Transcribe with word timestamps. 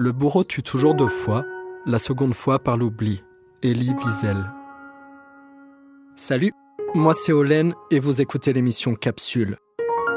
Le 0.00 0.12
bourreau 0.12 0.44
tue 0.44 0.62
toujours 0.62 0.94
deux 0.94 1.08
fois, 1.08 1.44
la 1.84 1.98
seconde 1.98 2.32
fois 2.32 2.60
par 2.60 2.76
l'oubli. 2.76 3.24
Elie 3.64 3.92
Wiesel. 3.94 4.48
Salut, 6.14 6.52
moi 6.94 7.14
c'est 7.14 7.32
Olen 7.32 7.74
et 7.90 7.98
vous 7.98 8.20
écoutez 8.20 8.52
l'émission 8.52 8.94
Capsule. 8.94 9.56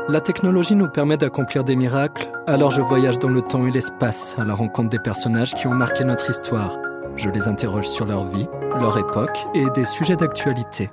La 0.07 0.21
technologie 0.21 0.75
nous 0.75 0.87
permet 0.87 1.17
d'accomplir 1.17 1.63
des 1.63 1.75
miracles, 1.75 2.29
alors 2.45 2.69
je 2.69 2.79
voyage 2.81 3.17
dans 3.17 3.29
le 3.29 3.41
temps 3.41 3.65
et 3.65 3.71
l'espace 3.71 4.37
à 4.37 4.45
la 4.45 4.53
rencontre 4.53 4.89
des 4.89 4.99
personnages 4.99 5.55
qui 5.55 5.65
ont 5.65 5.73
marqué 5.73 6.03
notre 6.03 6.29
histoire. 6.29 6.77
Je 7.15 7.29
les 7.29 7.47
interroge 7.47 7.87
sur 7.87 8.05
leur 8.05 8.25
vie, 8.25 8.47
leur 8.79 8.99
époque 8.99 9.47
et 9.55 9.67
des 9.71 9.85
sujets 9.85 10.15
d'actualité. 10.15 10.91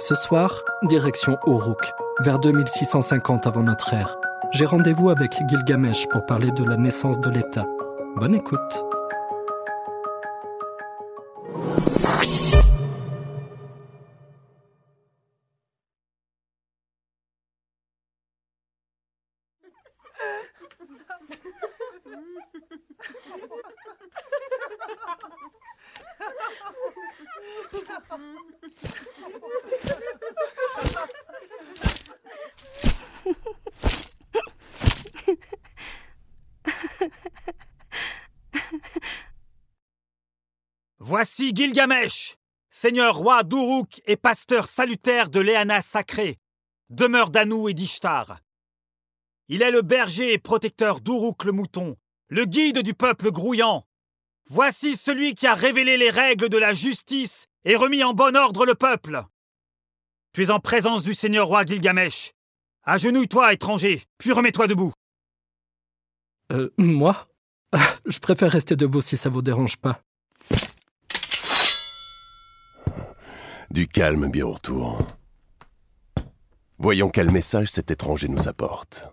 Ce 0.00 0.14
soir, 0.14 0.64
direction 0.82 1.38
Uruk, 1.46 1.92
vers 2.20 2.38
2650 2.40 3.46
avant 3.46 3.62
notre 3.62 3.94
ère. 3.94 4.18
J'ai 4.52 4.66
rendez-vous 4.66 5.10
avec 5.10 5.32
Gilgamesh 5.48 6.06
pour 6.08 6.24
parler 6.26 6.50
de 6.52 6.64
la 6.64 6.76
naissance 6.76 7.20
de 7.20 7.30
l'État. 7.30 7.66
Bonne 8.16 8.34
écoute. 8.34 8.84
Voici 41.16 41.54
Gilgamesh, 41.54 42.34
seigneur 42.70 43.14
roi 43.14 43.44
d'Uruk 43.44 44.02
et 44.04 44.16
pasteur 44.16 44.66
salutaire 44.66 45.30
de 45.30 45.38
l'Éana 45.38 45.80
sacrée, 45.80 46.40
demeure 46.90 47.30
d'Anou 47.30 47.68
et 47.68 47.72
d'Ishtar. 47.72 48.40
Il 49.46 49.62
est 49.62 49.70
le 49.70 49.82
berger 49.82 50.32
et 50.32 50.38
protecteur 50.38 50.98
d'Uruk 50.98 51.44
le 51.44 51.52
mouton, 51.52 51.96
le 52.26 52.46
guide 52.46 52.80
du 52.80 52.94
peuple 52.94 53.30
grouillant. 53.30 53.86
Voici 54.50 54.96
celui 54.96 55.36
qui 55.36 55.46
a 55.46 55.54
révélé 55.54 55.96
les 55.96 56.10
règles 56.10 56.48
de 56.48 56.58
la 56.58 56.72
justice 56.72 57.46
et 57.64 57.76
remis 57.76 58.02
en 58.02 58.12
bon 58.12 58.36
ordre 58.36 58.66
le 58.66 58.74
peuple. 58.74 59.22
Tu 60.32 60.42
es 60.42 60.50
en 60.50 60.58
présence 60.58 61.04
du 61.04 61.14
seigneur 61.14 61.46
roi 61.46 61.64
Gilgamesh. 61.64 62.32
Agenouille-toi, 62.82 63.52
étranger, 63.52 64.02
puis 64.18 64.32
remets-toi 64.32 64.66
debout. 64.66 64.92
Euh, 66.50 66.70
moi? 66.76 67.28
Je 68.04 68.18
préfère 68.18 68.50
rester 68.50 68.74
debout 68.74 69.00
si 69.00 69.16
ça 69.16 69.28
vous 69.28 69.42
dérange 69.42 69.76
pas. 69.76 70.02
Du 73.74 73.88
calme, 73.88 74.28
bien 74.30 74.46
retour. 74.46 75.04
Voyons 76.78 77.10
quel 77.10 77.32
message 77.32 77.72
cet 77.72 77.90
étranger 77.90 78.28
nous 78.28 78.46
apporte. 78.46 79.08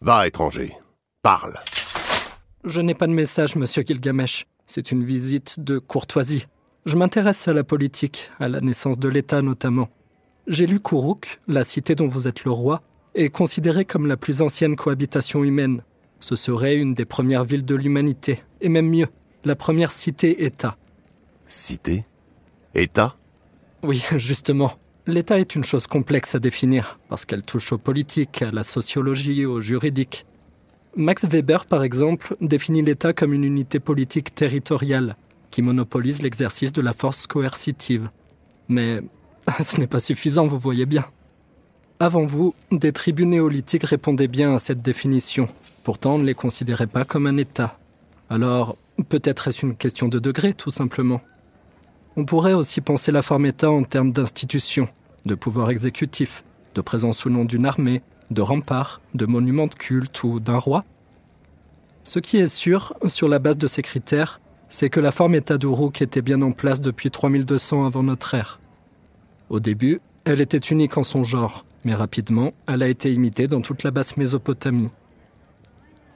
Va, 0.00 0.26
étranger. 0.26 0.76
Parle. 1.22 1.60
Je 2.64 2.80
n'ai 2.80 2.94
pas 2.94 3.06
de 3.06 3.12
message, 3.12 3.54
monsieur 3.54 3.84
Gilgamesh. 3.86 4.46
C'est 4.66 4.90
une 4.90 5.04
visite 5.04 5.60
de 5.60 5.78
courtoisie. 5.78 6.48
Je 6.86 6.96
m'intéresse 6.96 7.46
à 7.46 7.52
la 7.52 7.62
politique, 7.62 8.32
à 8.40 8.48
la 8.48 8.60
naissance 8.60 8.98
de 8.98 9.08
l'État 9.08 9.42
notamment. 9.42 9.88
J'ai 10.48 10.66
lu 10.66 10.80
qu'Uruk, 10.80 11.40
la 11.46 11.62
cité 11.62 11.94
dont 11.94 12.08
vous 12.08 12.26
êtes 12.26 12.42
le 12.42 12.50
roi, 12.50 12.82
est 13.14 13.30
considérée 13.30 13.84
comme 13.84 14.08
la 14.08 14.16
plus 14.16 14.42
ancienne 14.42 14.74
cohabitation 14.74 15.44
humaine. 15.44 15.84
Ce 16.20 16.36
serait 16.36 16.76
une 16.76 16.94
des 16.94 17.06
premières 17.06 17.44
villes 17.44 17.64
de 17.64 17.74
l'humanité, 17.74 18.42
et 18.60 18.68
même 18.68 18.88
mieux, 18.88 19.08
la 19.44 19.56
première 19.56 19.90
cité-État. 19.90 20.76
Cité? 21.48 22.04
État? 22.74 23.16
Oui, 23.82 24.04
justement. 24.16 24.72
L'État 25.06 25.40
est 25.40 25.54
une 25.54 25.64
chose 25.64 25.86
complexe 25.86 26.34
à 26.34 26.38
définir, 26.38 27.00
parce 27.08 27.24
qu'elle 27.24 27.42
touche 27.42 27.72
aux 27.72 27.78
politiques, 27.78 28.42
à 28.42 28.50
la 28.50 28.62
sociologie, 28.62 29.46
au 29.46 29.60
juridique. 29.60 30.26
Max 30.94 31.24
Weber, 31.24 31.64
par 31.66 31.82
exemple, 31.82 32.36
définit 32.40 32.82
l'État 32.82 33.12
comme 33.12 33.32
une 33.32 33.44
unité 33.44 33.80
politique 33.80 34.34
territoriale, 34.34 35.16
qui 35.50 35.62
monopolise 35.62 36.22
l'exercice 36.22 36.72
de 36.72 36.82
la 36.82 36.92
force 36.92 37.26
coercitive. 37.26 38.10
Mais 38.68 39.00
ce 39.62 39.80
n'est 39.80 39.86
pas 39.86 40.00
suffisant, 40.00 40.46
vous 40.46 40.58
voyez 40.58 40.86
bien. 40.86 41.04
Avant 42.02 42.24
vous, 42.24 42.54
des 42.72 42.92
tribus 42.92 43.26
néolithiques 43.26 43.84
répondaient 43.84 44.26
bien 44.26 44.54
à 44.54 44.58
cette 44.58 44.80
définition. 44.80 45.50
Pourtant, 45.84 46.14
on 46.14 46.18
ne 46.18 46.24
les 46.24 46.32
considérait 46.32 46.86
pas 46.86 47.04
comme 47.04 47.26
un 47.26 47.36
État. 47.36 47.78
Alors, 48.30 48.78
peut-être 49.10 49.48
est-ce 49.48 49.66
une 49.66 49.76
question 49.76 50.08
de 50.08 50.18
degré, 50.18 50.54
tout 50.54 50.70
simplement. 50.70 51.20
On 52.16 52.24
pourrait 52.24 52.54
aussi 52.54 52.80
penser 52.80 53.12
la 53.12 53.20
forme 53.20 53.44
État 53.44 53.70
en 53.70 53.82
termes 53.82 54.12
d'institutions, 54.12 54.88
de 55.26 55.34
pouvoir 55.34 55.68
exécutif, 55.68 56.42
de 56.74 56.80
présence 56.80 57.26
ou 57.26 57.28
non 57.28 57.44
d'une 57.44 57.66
armée, 57.66 58.00
de 58.30 58.40
remparts, 58.40 59.02
de 59.12 59.26
monuments 59.26 59.66
de 59.66 59.74
culte 59.74 60.24
ou 60.24 60.40
d'un 60.40 60.56
roi. 60.56 60.86
Ce 62.02 62.18
qui 62.18 62.38
est 62.38 62.48
sûr, 62.48 62.94
sur 63.08 63.28
la 63.28 63.38
base 63.38 63.58
de 63.58 63.66
ces 63.66 63.82
critères, 63.82 64.40
c'est 64.70 64.88
que 64.88 65.00
la 65.00 65.12
forme 65.12 65.34
État 65.34 65.58
d'Uruk 65.58 66.00
était 66.00 66.22
bien 66.22 66.40
en 66.40 66.52
place 66.52 66.80
depuis 66.80 67.10
3200 67.10 67.84
avant 67.84 68.02
notre 68.02 68.32
ère. 68.32 68.58
Au 69.50 69.60
début, 69.60 70.00
elle 70.24 70.40
était 70.40 70.56
unique 70.56 70.96
en 70.96 71.02
son 71.02 71.24
genre, 71.24 71.66
mais 71.84 71.94
rapidement, 71.94 72.52
elle 72.66 72.82
a 72.82 72.88
été 72.88 73.12
imitée 73.12 73.48
dans 73.48 73.60
toute 73.60 73.82
la 73.82 73.90
basse 73.90 74.16
Mésopotamie. 74.16 74.90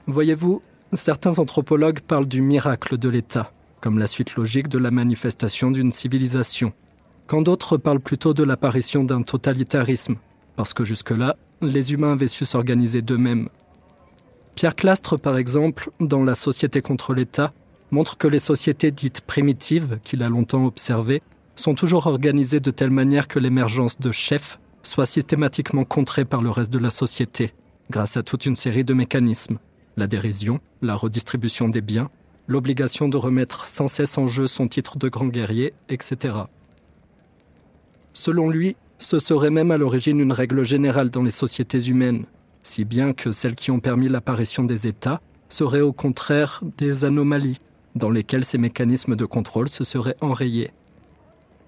Voyez-vous, 0.07 0.63
certains 0.93 1.39
anthropologues 1.39 2.01
parlent 2.01 2.29
du 2.29 2.41
miracle 2.43 2.99
de 2.99 3.09
l'État, 3.09 3.53
comme 3.81 3.99
la 3.99 4.07
suite 4.07 4.37
logique 4.37 4.69
de 4.69 4.79
la 4.79 4.91
manifestation 4.91 5.71
d'une 5.71 5.93
civilisation, 5.93 6.73
quand 7.27 7.43
d'autres 7.43 7.79
parlent 7.79 8.01
plutôt 8.01 8.35
de 8.35 8.43
l'apparition 8.43 9.05
d'un 9.05 9.23
totalitarisme, 9.23 10.17
parce 10.57 10.75
que 10.75 10.85
jusque-là, 10.85 11.37
les 11.63 11.93
humains 11.93 12.13
avaient 12.13 12.29
su 12.29 12.45
s'organiser 12.45 13.03
d'eux-mêmes. 13.03 13.49
Pierre 14.55 14.77
Clastre, 14.77 15.19
par 15.19 15.37
exemple, 15.37 15.91
dans 16.01 16.23
La 16.23 16.35
Société 16.35 16.81
contre 16.83 17.15
l'État, 17.15 17.53
montre 17.91 18.19
que 18.19 18.29
les 18.29 18.39
sociétés 18.39 18.91
dites 18.91 19.23
primitives, 19.23 19.99
qu'il 20.05 20.23
a 20.23 20.29
longtemps 20.29 20.67
observées, 20.67 21.23
sont 21.57 21.75
toujours 21.75 22.07
organisées 22.07 22.61
de 22.61 22.71
telle 22.71 22.91
manière 22.91 23.29
que 23.29 23.39
l'émergence 23.39 23.99
de 23.99 24.13
chefs 24.13 24.59
soit 24.87 25.06
systématiquement 25.06 25.84
contrée 25.84 26.25
par 26.25 26.43
le 26.43 26.50
reste 26.50 26.72
de 26.72 26.78
la 26.78 26.91
société, 26.91 27.53
grâce 27.91 28.17
à 28.17 28.22
toute 28.22 28.47
une 28.47 28.55
série 28.55 28.84
de 28.84 28.95
mécanismes. 28.95 29.59
La 29.97 30.06
dérision, 30.06 30.61
la 30.83 30.95
redistribution 30.95 31.69
des 31.69 31.81
biens, 31.81 32.11
l'obligation 32.47 33.09
de 33.09 33.17
remettre 33.17 33.65
sans 33.65 33.89
cesse 33.89 34.19
en 34.19 34.27
jeu 34.27 34.47
son 34.47 34.69
titre 34.69 34.99
de 34.99 35.09
grand 35.09 35.28
guerrier, 35.28 35.73
etc. 35.89 36.37
Selon 38.12 38.50
lui, 38.50 38.77
ce 38.99 39.19
serait 39.19 39.50
même 39.50 39.71
à 39.71 39.77
l'origine 39.77 40.21
une 40.21 40.33
règle 40.33 40.65
générale 40.65 41.11
dans 41.11 41.23
les 41.23 41.31
sociétés 41.31 41.87
humaines, 41.87 42.27
si 42.62 42.84
bien 42.84 43.12
que 43.12 43.33
celles 43.33 43.55
qui 43.55 43.71
ont 43.71 43.81
permis 43.81 44.09
l'apparition 44.09 44.65
des 44.65 44.87
États 44.87 45.21
seraient 45.49 45.81
au 45.81 45.93
contraire 45.93 46.61
des 46.78 47.05
anomalies, 47.05 47.59
dans 47.94 48.11
lesquelles 48.11 48.44
ces 48.44 48.59
mécanismes 48.59 49.17
de 49.17 49.25
contrôle 49.25 49.69
se 49.69 49.84
seraient 49.84 50.17
enrayés. 50.21 50.71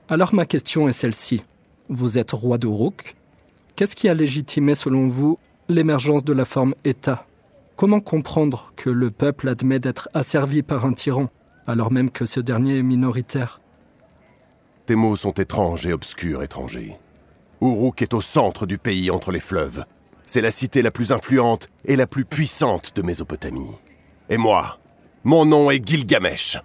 Alors 0.08 0.34
ma 0.34 0.46
question 0.46 0.88
est 0.88 0.92
celle-ci. 0.92 1.42
Vous 1.88 2.18
êtes 2.18 2.32
roi 2.32 2.58
d'Uruk. 2.58 3.14
Qu'est-ce 3.76 3.94
qui 3.94 4.08
a 4.08 4.14
légitimé, 4.14 4.74
selon 4.74 5.06
vous, 5.06 5.38
l'émergence 5.68 6.24
de 6.24 6.32
la 6.32 6.44
forme 6.44 6.74
État? 6.84 7.26
Comment 7.76 8.00
comprendre 8.00 8.72
que 8.74 8.90
le 8.90 9.10
peuple 9.10 9.48
admet 9.48 9.78
d'être 9.78 10.08
asservi 10.12 10.62
par 10.62 10.84
un 10.84 10.94
tyran, 10.94 11.28
alors 11.66 11.92
même 11.92 12.10
que 12.10 12.26
ce 12.26 12.40
dernier 12.40 12.78
est 12.78 12.82
minoritaire? 12.82 13.60
Tes 14.86 14.96
mots 14.96 15.14
sont 15.14 15.32
étranges 15.32 15.86
et 15.86 15.92
obscurs, 15.92 16.42
étranger. 16.42 16.96
Uruk 17.60 18.02
est 18.02 18.14
au 18.14 18.20
centre 18.20 18.66
du 18.66 18.78
pays 18.78 19.10
entre 19.10 19.30
les 19.30 19.40
fleuves. 19.40 19.84
C'est 20.26 20.40
la 20.40 20.50
cité 20.50 20.82
la 20.82 20.90
plus 20.90 21.12
influente 21.12 21.68
et 21.84 21.94
la 21.94 22.08
plus 22.08 22.24
puissante 22.24 22.96
de 22.96 23.02
Mésopotamie. 23.02 23.76
Et 24.28 24.38
moi, 24.38 24.80
mon 25.22 25.44
nom 25.44 25.70
est 25.70 25.86
Gilgamesh. 25.86 26.58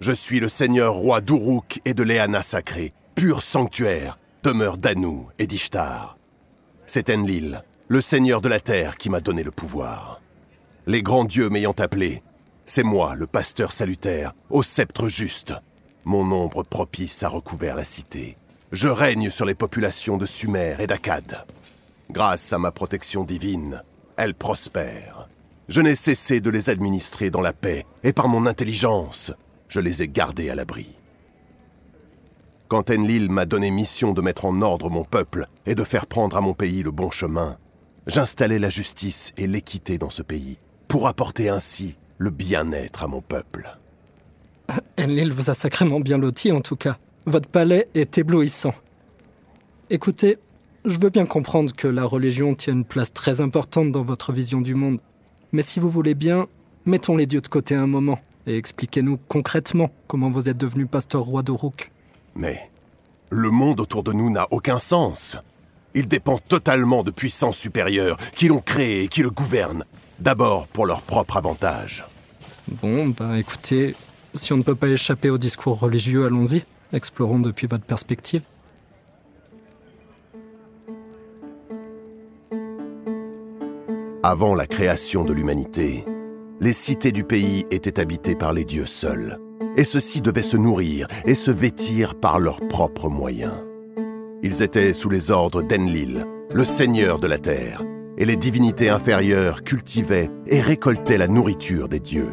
Je 0.00 0.12
suis 0.12 0.38
le 0.38 0.48
seigneur 0.48 0.94
roi 0.94 1.20
d'Uruk 1.20 1.80
et 1.84 1.94
de 1.94 2.04
l'Éana 2.04 2.42
sacrée, 2.42 2.92
pur 3.16 3.42
sanctuaire, 3.42 4.19
demeure 4.42 4.78
d'Anou 4.78 5.28
et 5.38 5.46
d'Ishtar. 5.46 6.16
C'est 6.86 7.10
Enlil, 7.10 7.62
le 7.88 8.00
seigneur 8.00 8.40
de 8.40 8.48
la 8.48 8.60
terre, 8.60 8.96
qui 8.96 9.10
m'a 9.10 9.20
donné 9.20 9.42
le 9.42 9.50
pouvoir. 9.50 10.20
Les 10.86 11.02
grands 11.02 11.24
dieux 11.24 11.48
m'ayant 11.48 11.74
appelé, 11.78 12.22
c'est 12.66 12.84
moi, 12.84 13.16
le 13.16 13.26
pasteur 13.26 13.72
salutaire, 13.72 14.32
au 14.48 14.62
sceptre 14.62 15.08
juste. 15.08 15.52
Mon 16.04 16.30
ombre 16.30 16.62
propice 16.62 17.22
a 17.22 17.28
recouvert 17.28 17.74
la 17.74 17.84
cité. 17.84 18.36
Je 18.72 18.88
règne 18.88 19.28
sur 19.28 19.44
les 19.44 19.56
populations 19.56 20.16
de 20.16 20.26
Sumer 20.26 20.76
et 20.78 20.86
d'Akkad. 20.86 21.44
Grâce 22.10 22.52
à 22.52 22.58
ma 22.58 22.70
protection 22.70 23.24
divine, 23.24 23.82
elles 24.16 24.34
prospèrent. 24.34 25.28
Je 25.68 25.80
n'ai 25.80 25.96
cessé 25.96 26.40
de 26.40 26.50
les 26.50 26.70
administrer 26.70 27.30
dans 27.30 27.40
la 27.40 27.52
paix, 27.52 27.86
et 28.04 28.12
par 28.12 28.28
mon 28.28 28.46
intelligence, 28.46 29.32
je 29.68 29.80
les 29.80 30.02
ai 30.02 30.08
gardées 30.08 30.50
à 30.50 30.54
l'abri. 30.54 30.96
Quand 32.70 32.88
Enlil 32.88 33.32
m'a 33.32 33.46
donné 33.46 33.72
mission 33.72 34.12
de 34.12 34.20
mettre 34.20 34.44
en 34.44 34.62
ordre 34.62 34.90
mon 34.90 35.02
peuple 35.02 35.48
et 35.66 35.74
de 35.74 35.82
faire 35.82 36.06
prendre 36.06 36.36
à 36.36 36.40
mon 36.40 36.54
pays 36.54 36.84
le 36.84 36.92
bon 36.92 37.10
chemin, 37.10 37.58
j'installais 38.06 38.60
la 38.60 38.70
justice 38.70 39.32
et 39.36 39.48
l'équité 39.48 39.98
dans 39.98 40.08
ce 40.08 40.22
pays, 40.22 40.56
pour 40.86 41.08
apporter 41.08 41.48
ainsi 41.48 41.96
le 42.18 42.30
bien-être 42.30 43.02
à 43.02 43.08
mon 43.08 43.22
peuple. 43.22 43.76
Enlil 44.96 45.32
vous 45.32 45.50
a 45.50 45.54
sacrément 45.54 45.98
bien 45.98 46.16
loti 46.16 46.52
en 46.52 46.60
tout 46.60 46.76
cas. 46.76 46.96
Votre 47.26 47.48
palais 47.48 47.88
est 47.94 48.18
éblouissant. 48.18 48.74
Écoutez, 49.90 50.38
je 50.84 50.96
veux 50.96 51.10
bien 51.10 51.26
comprendre 51.26 51.74
que 51.74 51.88
la 51.88 52.04
religion 52.04 52.54
tient 52.54 52.74
une 52.74 52.84
place 52.84 53.12
très 53.12 53.40
importante 53.40 53.90
dans 53.90 54.04
votre 54.04 54.32
vision 54.32 54.60
du 54.60 54.76
monde. 54.76 55.00
Mais 55.50 55.62
si 55.62 55.80
vous 55.80 55.90
voulez 55.90 56.14
bien, 56.14 56.46
mettons 56.86 57.16
les 57.16 57.26
dieux 57.26 57.40
de 57.40 57.48
côté 57.48 57.74
un 57.74 57.88
moment 57.88 58.20
et 58.46 58.56
expliquez-nous 58.56 59.18
concrètement 59.26 59.90
comment 60.06 60.30
vous 60.30 60.48
êtes 60.48 60.56
devenu 60.56 60.86
pasteur 60.86 61.22
roi 61.22 61.42
d'Oruk. 61.42 61.90
Mais 62.40 62.70
le 63.28 63.50
monde 63.50 63.80
autour 63.80 64.02
de 64.02 64.14
nous 64.14 64.30
n'a 64.30 64.48
aucun 64.50 64.78
sens. 64.78 65.36
Il 65.92 66.08
dépend 66.08 66.38
totalement 66.38 67.02
de 67.02 67.10
puissances 67.10 67.58
supérieures 67.58 68.16
qui 68.34 68.48
l'ont 68.48 68.62
créé 68.62 69.04
et 69.04 69.08
qui 69.08 69.20
le 69.20 69.30
gouvernent, 69.30 69.84
d'abord 70.20 70.66
pour 70.68 70.86
leur 70.86 71.02
propre 71.02 71.36
avantage. 71.36 72.06
Bon, 72.66 73.08
ben 73.08 73.34
écoutez, 73.34 73.94
si 74.34 74.54
on 74.54 74.56
ne 74.56 74.62
peut 74.62 74.74
pas 74.74 74.88
échapper 74.88 75.28
au 75.28 75.36
discours 75.36 75.78
religieux, 75.78 76.24
allons-y. 76.24 76.62
Explorons 76.94 77.40
depuis 77.40 77.66
votre 77.66 77.84
perspective. 77.84 78.42
Avant 84.22 84.54
la 84.54 84.66
création 84.66 85.24
de 85.24 85.34
l'humanité, 85.34 86.06
les 86.60 86.72
cités 86.72 87.12
du 87.12 87.24
pays 87.24 87.66
étaient 87.70 88.00
habitées 88.00 88.34
par 88.34 88.54
les 88.54 88.64
dieux 88.64 88.86
seuls, 88.86 89.38
et 89.76 89.84
ceux-ci 89.84 90.20
devaient 90.20 90.42
se 90.42 90.56
nourrir 90.56 91.06
et 91.24 91.34
se 91.34 91.50
vêtir 91.50 92.14
par 92.14 92.38
leurs 92.38 92.60
propres 92.68 93.08
moyens. 93.08 93.62
Ils 94.42 94.62
étaient 94.62 94.94
sous 94.94 95.10
les 95.10 95.30
ordres 95.30 95.62
d'Enlil, 95.62 96.26
le 96.52 96.64
seigneur 96.64 97.18
de 97.18 97.26
la 97.26 97.38
terre, 97.38 97.82
et 98.16 98.24
les 98.24 98.36
divinités 98.36 98.88
inférieures 98.88 99.62
cultivaient 99.62 100.30
et 100.46 100.60
récoltaient 100.60 101.18
la 101.18 101.28
nourriture 101.28 101.88
des 101.88 102.00
dieux. 102.00 102.32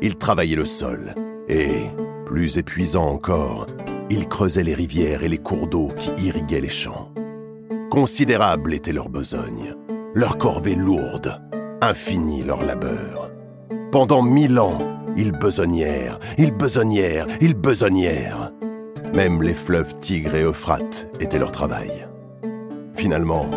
Ils 0.00 0.16
travaillaient 0.16 0.56
le 0.56 0.64
sol, 0.64 1.14
et, 1.48 1.86
plus 2.26 2.58
épuisant 2.58 3.06
encore, 3.06 3.66
ils 4.10 4.28
creusaient 4.28 4.62
les 4.62 4.74
rivières 4.74 5.22
et 5.22 5.28
les 5.28 5.38
cours 5.38 5.66
d'eau 5.66 5.88
qui 5.96 6.10
irriguaient 6.24 6.60
les 6.60 6.68
champs. 6.68 7.12
Considérable 7.90 8.74
était 8.74 8.92
leur 8.92 9.08
besogne, 9.08 9.74
leur 10.14 10.38
corvée 10.38 10.74
lourde, 10.74 11.40
infini 11.80 12.42
leur 12.42 12.64
labeur. 12.64 13.30
Pendant 13.90 14.22
mille 14.22 14.58
ans, 14.58 14.78
ils 15.18 15.32
besognèrent, 15.32 16.20
ils 16.38 16.52
besognèrent, 16.52 17.26
ils 17.40 17.54
besognèrent. 17.54 18.52
Même 19.14 19.42
les 19.42 19.52
fleuves 19.52 19.98
Tigre 19.98 20.36
et 20.36 20.44
Euphrate 20.44 21.08
étaient 21.18 21.40
leur 21.40 21.50
travail. 21.50 22.06
Finalement, 22.94 23.50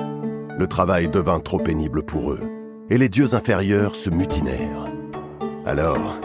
le 0.58 0.68
travail 0.68 1.08
devint 1.08 1.40
trop 1.40 1.60
pénible 1.60 2.04
pour 2.04 2.31
eux, 2.31 2.42
et 2.90 2.98
les 2.98 3.10
dieux 3.10 3.36
inférieurs 3.36 3.96
se 3.96 4.10
mutinèrent. 4.10 4.86
Alors, 5.66 6.18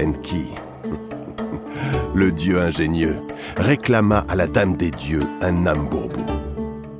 Enki, 0.00 0.46
le 2.14 2.30
dieu 2.30 2.60
ingénieux, 2.60 3.16
réclama 3.56 4.24
à 4.28 4.36
la 4.36 4.46
Dame 4.46 4.76
des 4.76 4.92
Dieux 4.92 5.22
un 5.42 5.52
Nambourbo. 5.52 6.22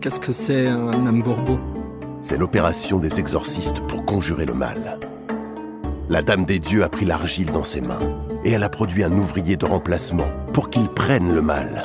Qu'est-ce 0.01 0.21
que 0.21 0.33
c'est 0.33 0.67
un 0.67 0.91
Nambourbo 0.91 1.59
C'est 2.23 2.39
l'opération 2.39 2.99
des 2.99 3.21
exorcistes 3.21 3.81
pour 3.87 4.05
conjurer 4.05 4.45
le 4.45 4.55
mal. 4.55 4.99
La 6.09 6.23
Dame 6.23 6.45
des 6.45 6.61
Dieux 6.61 6.85
a 6.85 6.89
pris 6.89 7.05
l'argile 7.05 7.51
dans 7.51 7.65
ses 7.65 7.81
mains 7.81 7.99
et 8.45 8.53
elle 8.53 8.63
a 8.63 8.69
produit 8.69 9.03
un 9.03 9.11
ouvrier 9.11 9.57
de 9.57 9.67
remplacement 9.67 10.29
pour 10.53 10.71
qu'il 10.71 10.89
prenne 10.89 11.35
le 11.35 11.43
mal, 11.43 11.83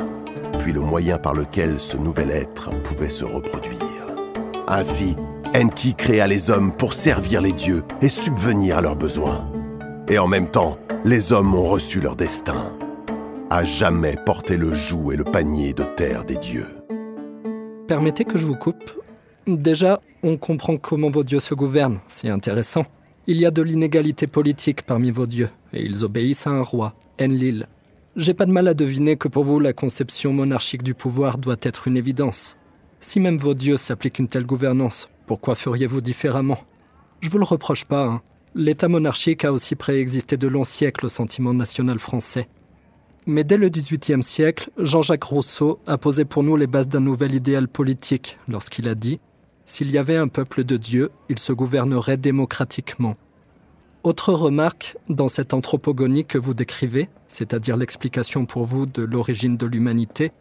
puis 0.59 0.73
le 0.73 0.79
moyen 0.79 1.18
par 1.18 1.33
lequel 1.33 1.79
ce 1.79 1.97
nouvel 1.97 2.29
être 2.29 2.69
pouvait 2.83 3.09
se 3.09 3.25
reproduire. 3.25 3.79
Ainsi, 4.68 5.15
Enki 5.56 5.95
créa 5.95 6.27
les 6.27 6.51
hommes 6.51 6.71
pour 6.71 6.94
servir 6.94 7.41
les 7.41 7.51
dieux 7.51 7.83
et 8.03 8.09
subvenir 8.09 8.77
à 8.77 8.81
leurs 8.81 8.95
besoins. 8.95 9.44
Et 10.07 10.19
en 10.19 10.27
même 10.27 10.51
temps, 10.51 10.77
les 11.03 11.33
hommes 11.33 11.56
ont 11.56 11.65
reçu 11.65 12.00
leur 12.00 12.15
destin. 12.15 12.71
À 13.50 13.63
jamais 13.63 14.15
porter 14.24 14.56
le 14.56 14.75
joug 14.75 15.13
et 15.13 15.17
le 15.17 15.24
panier 15.24 15.74
de 15.74 15.83
terre 15.83 16.25
des 16.25 16.38
dieux. 16.38 16.67
Permettez 17.88 18.24
que 18.24 18.38
je 18.38 18.45
vous 18.45 18.56
coupe. 18.56 18.91
Déjà, 19.47 20.00
on 20.21 20.38
comprend 20.38 20.77
comment 20.77 21.09
vos 21.09 21.24
dieux 21.24 21.39
se 21.39 21.56
gouvernent, 21.56 22.00
c'est 22.07 22.29
intéressant. 22.29 22.85
Il 23.27 23.38
y 23.38 23.45
a 23.45 23.51
de 23.51 23.62
l'inégalité 23.62 24.25
politique 24.25 24.81
parmi 24.81 25.12
vos 25.12 25.27
dieux, 25.27 25.50
et 25.73 25.83
ils 25.83 26.03
obéissent 26.03 26.47
à 26.47 26.51
un 26.51 26.63
roi, 26.63 26.95
Enlil. 27.21 27.68
J'ai 28.15 28.33
pas 28.33 28.47
de 28.47 28.51
mal 28.51 28.68
à 28.68 28.73
deviner 28.73 29.15
que 29.15 29.27
pour 29.27 29.44
vous, 29.44 29.59
la 29.59 29.73
conception 29.73 30.33
monarchique 30.33 30.81
du 30.81 30.95
pouvoir 30.95 31.38
doit 31.38 31.57
être 31.62 31.88
une 31.88 31.97
évidence. 31.97 32.57
Si 33.00 33.19
même 33.19 33.38
vos 33.38 33.53
dieux 33.53 33.77
s'appliquent 33.77 34.18
une 34.18 34.27
telle 34.27 34.47
gouvernance, 34.47 35.07
pourquoi 35.27 35.53
feriez-vous 35.53 36.01
différemment? 36.01 36.57
Je 37.19 37.29
vous 37.29 37.38
le 37.38 37.44
reproche 37.44 37.85
pas, 37.85 38.06
hein. 38.06 38.21
L'État 38.56 38.89
monarchique 38.89 39.45
a 39.45 39.53
aussi 39.53 39.75
préexisté 39.75 40.35
de 40.35 40.47
longs 40.47 40.63
siècles 40.63 41.06
au 41.06 41.09
sentiment 41.09 41.53
national 41.53 42.00
français. 42.00 42.50
Mais 43.27 43.44
dès 43.44 43.57
le 43.57 43.69
XVIIIe 43.69 44.24
siècle, 44.24 44.71
Jean-Jacques 44.77 45.24
Rousseau 45.24 45.79
a 45.85 46.00
posé 46.00 46.25
pour 46.25 46.41
nous 46.41 46.57
les 46.57 46.67
bases 46.67 46.89
d'un 46.89 47.00
nouvel 47.00 47.35
idéal 47.35 47.67
politique 47.67 48.39
lorsqu'il 48.47 48.88
a 48.89 48.95
dit 48.95 49.19
S'il 49.66 49.90
y 49.92 49.98
avait 49.98 50.18
un 50.18 50.28
peuple 50.28 50.63
de 50.63 50.78
Dieu, 50.78 51.12
il 51.30 51.40
se 51.40 51.54
gouvernerait 51.54 52.18
démocratiquement. 52.18 53.16
Autre 54.04 54.34
remarque, 54.34 54.98
dans 55.10 55.28
cette 55.28 55.54
anthropogonie 55.54 56.25
que 56.25 56.38
vous 56.38 56.54
décrivez, 56.54 57.08
c'est-à-dire 57.28 57.78
l'explication 57.78 58.46
pour 58.46 58.66
vous 58.66 58.86
de 58.86 59.04
l'origine 59.04 59.58
de 59.58 59.66
l'humanité, 59.66 60.31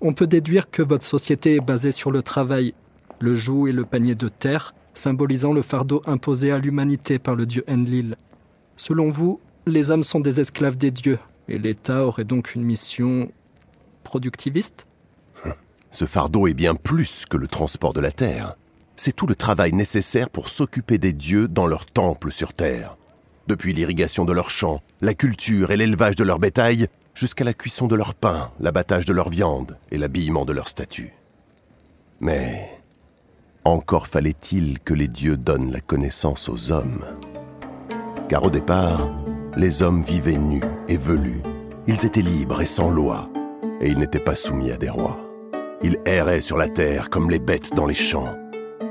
on 0.00 0.14
peut 0.14 0.26
déduire 0.26 0.70
que 0.70 0.82
votre 0.82 1.04
société 1.04 1.56
est 1.56 1.60
basée 1.60 1.90
sur 1.90 2.10
le 2.10 2.22
travail, 2.22 2.74
le 3.20 3.36
joug 3.36 3.68
et 3.68 3.72
le 3.72 3.84
panier 3.84 4.14
de 4.14 4.28
terre, 4.28 4.74
symbolisant 4.94 5.52
le 5.52 5.62
fardeau 5.62 6.02
imposé 6.06 6.50
à 6.50 6.58
l'humanité 6.58 7.18
par 7.18 7.36
le 7.36 7.46
dieu 7.46 7.62
Enlil. 7.68 8.16
Selon 8.76 9.10
vous, 9.10 9.40
les 9.66 9.90
hommes 9.90 10.02
sont 10.02 10.20
des 10.20 10.40
esclaves 10.40 10.78
des 10.78 10.90
dieux, 10.90 11.18
et 11.48 11.58
l'État 11.58 12.06
aurait 12.06 12.24
donc 12.24 12.54
une 12.54 12.64
mission 12.64 13.30
productiviste? 14.02 14.86
Ce 15.90 16.06
fardeau 16.06 16.46
est 16.46 16.54
bien 16.54 16.74
plus 16.74 17.26
que 17.26 17.36
le 17.36 17.48
transport 17.48 17.92
de 17.92 18.00
la 18.00 18.12
terre. 18.12 18.56
C'est 19.02 19.16
tout 19.16 19.26
le 19.26 19.34
travail 19.34 19.72
nécessaire 19.72 20.28
pour 20.28 20.50
s'occuper 20.50 20.98
des 20.98 21.14
dieux 21.14 21.48
dans 21.48 21.66
leur 21.66 21.86
temple 21.86 22.30
sur 22.30 22.52
terre. 22.52 22.98
Depuis 23.46 23.72
l'irrigation 23.72 24.26
de 24.26 24.34
leurs 24.34 24.50
champs, 24.50 24.82
la 25.00 25.14
culture 25.14 25.70
et 25.70 25.78
l'élevage 25.78 26.16
de 26.16 26.22
leur 26.22 26.38
bétail, 26.38 26.86
jusqu'à 27.14 27.44
la 27.44 27.54
cuisson 27.54 27.86
de 27.86 27.96
leur 27.96 28.14
pain, 28.14 28.50
l'abattage 28.60 29.06
de 29.06 29.14
leur 29.14 29.30
viande 29.30 29.78
et 29.90 29.96
l'habillement 29.96 30.44
de 30.44 30.52
leurs 30.52 30.68
statues. 30.68 31.14
Mais 32.20 32.68
encore 33.64 34.06
fallait-il 34.06 34.80
que 34.80 34.92
les 34.92 35.08
dieux 35.08 35.38
donnent 35.38 35.72
la 35.72 35.80
connaissance 35.80 36.50
aux 36.50 36.70
hommes. 36.70 37.06
Car 38.28 38.44
au 38.44 38.50
départ, 38.50 39.00
les 39.56 39.82
hommes 39.82 40.02
vivaient 40.02 40.36
nus 40.36 40.60
et 40.88 40.98
velus. 40.98 41.40
Ils 41.86 42.04
étaient 42.04 42.20
libres 42.20 42.60
et 42.60 42.66
sans 42.66 42.90
loi, 42.90 43.30
et 43.80 43.88
ils 43.88 43.98
n'étaient 43.98 44.18
pas 44.18 44.36
soumis 44.36 44.72
à 44.72 44.76
des 44.76 44.90
rois. 44.90 45.18
Ils 45.82 45.96
erraient 46.04 46.42
sur 46.42 46.58
la 46.58 46.68
terre 46.68 47.08
comme 47.08 47.30
les 47.30 47.38
bêtes 47.38 47.74
dans 47.74 47.86
les 47.86 47.94
champs, 47.94 48.36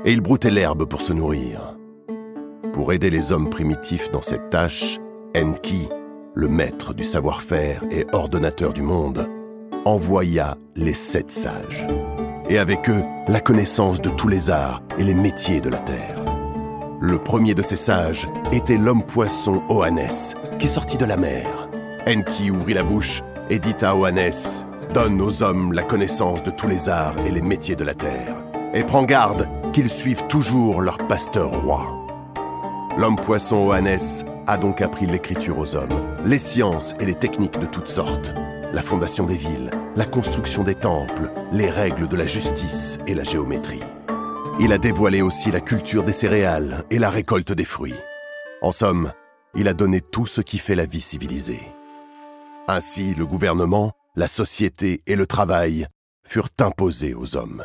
et 0.04 0.12
ils 0.12 0.20
broutaient 0.20 0.50
l'herbe 0.50 0.86
pour 0.86 1.02
se 1.02 1.12
nourrir. 1.12 1.76
Pour 2.72 2.92
aider 2.92 3.10
les 3.10 3.32
hommes 3.32 3.50
primitifs 3.50 4.10
dans 4.10 4.22
cette 4.22 4.50
tâche, 4.50 4.98
Enki, 5.36 5.88
le 6.34 6.48
maître 6.48 6.94
du 6.94 7.04
savoir-faire 7.04 7.82
et 7.90 8.06
ordonnateur 8.12 8.72
du 8.72 8.82
monde, 8.82 9.28
envoya 9.84 10.56
les 10.76 10.94
sept 10.94 11.30
sages, 11.30 11.86
et 12.48 12.58
avec 12.58 12.88
eux 12.88 13.02
la 13.28 13.40
connaissance 13.40 14.00
de 14.00 14.10
tous 14.10 14.28
les 14.28 14.50
arts 14.50 14.82
et 14.98 15.04
les 15.04 15.14
métiers 15.14 15.60
de 15.60 15.68
la 15.68 15.78
terre. 15.78 16.24
Le 17.00 17.18
premier 17.18 17.54
de 17.54 17.62
ces 17.62 17.76
sages 17.76 18.26
était 18.52 18.76
l'homme-poisson 18.76 19.62
Oannès, 19.68 20.34
qui 20.58 20.68
sortit 20.68 20.98
de 20.98 21.06
la 21.06 21.16
mer. 21.16 21.68
Enki 22.06 22.50
ouvrit 22.50 22.74
la 22.74 22.82
bouche 22.82 23.22
et 23.48 23.58
dit 23.58 23.76
à 23.82 23.96
Oannès 23.96 24.64
Donne 24.94 25.20
aux 25.20 25.42
hommes 25.42 25.72
la 25.72 25.84
connaissance 25.84 26.42
de 26.42 26.50
tous 26.50 26.66
les 26.66 26.88
arts 26.88 27.14
et 27.24 27.30
les 27.30 27.42
métiers 27.42 27.76
de 27.76 27.84
la 27.84 27.94
terre, 27.94 28.34
et 28.74 28.82
prends 28.82 29.04
garde 29.04 29.46
qu'ils 29.72 29.90
suivent 29.90 30.26
toujours 30.28 30.82
leur 30.82 30.98
pasteur 30.98 31.50
roi. 31.50 31.86
L'homme-poisson 32.98 33.68
Oannès 33.68 34.24
a 34.46 34.58
donc 34.58 34.80
appris 34.80 35.06
l'écriture 35.06 35.58
aux 35.58 35.76
hommes, 35.76 36.16
les 36.24 36.38
sciences 36.38 36.94
et 37.00 37.06
les 37.06 37.14
techniques 37.14 37.58
de 37.58 37.66
toutes 37.66 37.88
sortes, 37.88 38.32
la 38.72 38.82
fondation 38.82 39.26
des 39.26 39.36
villes, 39.36 39.70
la 39.96 40.04
construction 40.04 40.64
des 40.64 40.74
temples, 40.74 41.30
les 41.52 41.70
règles 41.70 42.08
de 42.08 42.16
la 42.16 42.26
justice 42.26 42.98
et 43.06 43.14
la 43.14 43.24
géométrie. 43.24 43.82
Il 44.60 44.72
a 44.72 44.78
dévoilé 44.78 45.22
aussi 45.22 45.50
la 45.50 45.60
culture 45.60 46.02
des 46.02 46.12
céréales 46.12 46.84
et 46.90 46.98
la 46.98 47.10
récolte 47.10 47.52
des 47.52 47.64
fruits. 47.64 47.94
En 48.62 48.72
somme, 48.72 49.12
il 49.54 49.68
a 49.68 49.74
donné 49.74 50.00
tout 50.00 50.26
ce 50.26 50.40
qui 50.40 50.58
fait 50.58 50.74
la 50.74 50.84
vie 50.84 51.00
civilisée. 51.00 51.62
Ainsi, 52.68 53.14
le 53.14 53.26
gouvernement, 53.26 53.92
la 54.16 54.28
société 54.28 55.02
et 55.06 55.16
le 55.16 55.26
travail 55.26 55.86
furent 56.26 56.50
imposés 56.60 57.14
aux 57.14 57.36
hommes. 57.36 57.64